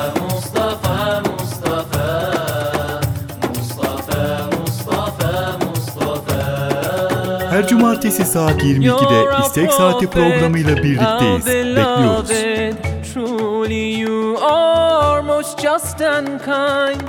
Her 7.56 7.68
cumartesi 7.68 8.26
saat 8.26 8.64
22'de 8.64 9.46
İstek 9.46 9.74
Saati 9.74 10.10
programıyla 10.10 10.78
birlikteyiz. 10.78 11.46
Bekliyoruz. 11.46 12.30
Truly 13.14 14.00
you 14.00 14.38
are 14.42 15.22
most 15.22 15.62
just 15.62 16.02
and 16.02 16.28
kind. 16.28 17.02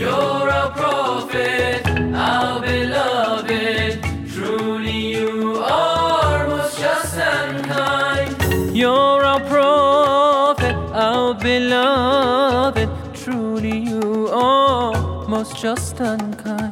You're 0.00 0.50
a 0.50 0.74
prophet, 0.74 1.86
our 2.16 2.62
beloved. 2.62 3.98
Truly 4.34 5.12
you 5.12 5.64
are 5.64 6.48
most 6.48 6.78
just 6.78 7.18
and 7.18 7.64
kind. 7.66 8.74
You're 8.74 9.24
a 9.24 9.38
prophet, 9.48 10.76
our 10.94 11.44
beloved. 11.44 12.88
Truly 13.24 13.76
you 13.76 14.28
are 14.34 15.28
most 15.28 15.62
just 15.62 16.00
and 16.00 16.44
kind. 16.44 16.71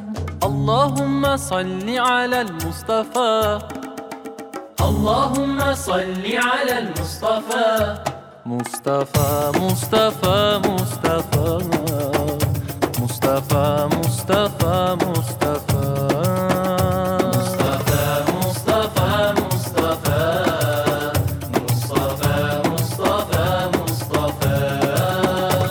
اللهم 0.61 1.37
صل 1.37 1.89
على 1.97 2.41
المصطفى 2.41 3.59
اللهم 4.81 5.59
صل 5.73 6.23
على 6.49 6.73
المصطفى 6.79 7.97
مصطفى 8.45 9.51
مصطفى 9.61 10.61
مصطفى 10.69 11.49
مصطفى 13.01 13.89
مصطفى 13.97 14.95
مصطفى 15.05 16.21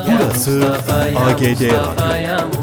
Burası 0.06 0.74
AGD 1.16 1.62
Radyo. 1.70 2.59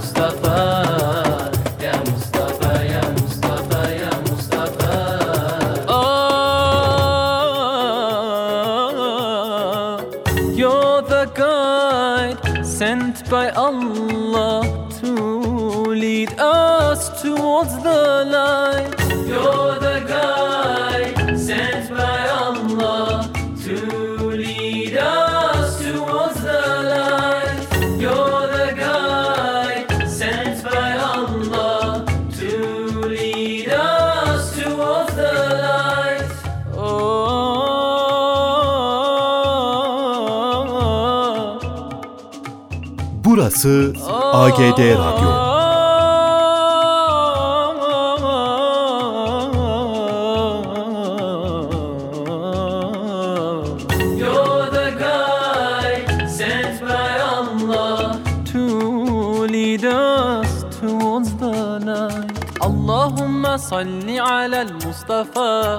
towards 60.82 61.30
the 61.38 61.78
night. 61.78 62.32
اللهم 62.62 63.56
صل 63.56 64.08
على 64.20 64.62
المصطفى 64.62 65.78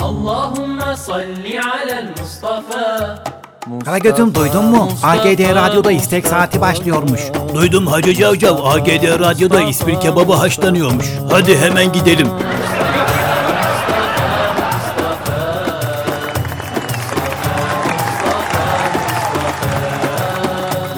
اللهم 0.00 0.94
صل 0.94 1.44
على 1.46 1.98
المصطفى 1.98 3.18
Karagöz'üm 3.85 4.35
duydun 4.35 4.65
mu? 4.65 4.89
AGD 5.03 5.55
Radyo'da 5.55 5.91
istek 5.91 6.27
saati 6.27 6.61
başlıyormuş. 6.61 7.21
Duydum 7.55 7.87
Hacı 7.87 8.13
Cavcav 8.13 8.65
AGD 8.65 9.19
Radyo'da 9.19 9.61
ispir 9.61 9.99
kebabı 9.99 10.33
haşlanıyormuş. 10.33 11.05
Hadi 11.31 11.57
hemen 11.57 11.91
gidelim. 11.91 12.27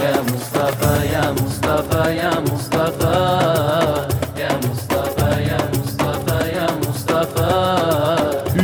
Ya 0.03 0.23
Mustafa 0.23 1.06
ya 1.14 1.34
Mustafa 1.34 2.10
ya 2.11 2.31
Mustafa 2.41 3.14
Ya 4.39 4.51
Mustafa 4.68 5.30
ya 5.41 5.60
Mustafa 5.73 6.38
ya 6.47 6.68
Mustafa 6.88 7.49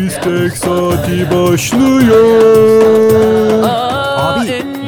İstek 0.05 0.57
saati 0.57 1.31
başlıyor 1.31 2.15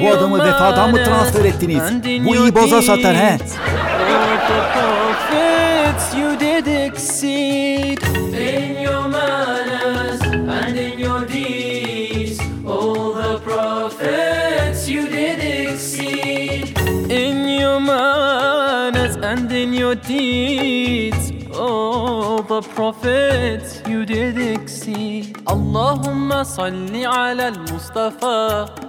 bu 0.07 0.13
adamı 0.13 0.45
vefadan 0.45 0.91
mı 0.91 1.03
transfer 1.03 1.45
ettiniz? 1.45 1.84
Bu 2.25 2.35
iyi 2.35 2.55
boza 2.55 2.81
satar 2.81 3.15
he. 3.15 3.38
and 19.27 19.51
in 19.51 19.73
your 19.73 19.95
deeds. 19.95 21.34
Oh, 21.53 22.41
the 22.47 22.61
prophets 22.61 23.81
you 23.88 24.05
did 24.05 24.38
exceed. 24.38 25.35
Allahumma 25.45 26.45
salli 26.45 27.05
ala 27.05 27.47
al-Mustafa. 27.47 28.86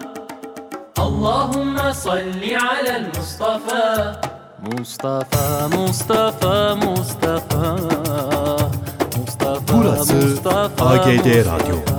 اللهم 1.19 1.93
صل 1.93 2.43
على 2.67 2.97
المصطفى. 2.97 4.15
مصطفى 4.63 5.69
مصطفى 5.77 6.77
مصطفى. 6.85 7.65
مصطفى 9.19 9.73
Burası 9.73 10.15
مصطفى 10.15 10.85
AGD 10.85 11.27
Radyo. 11.49 11.98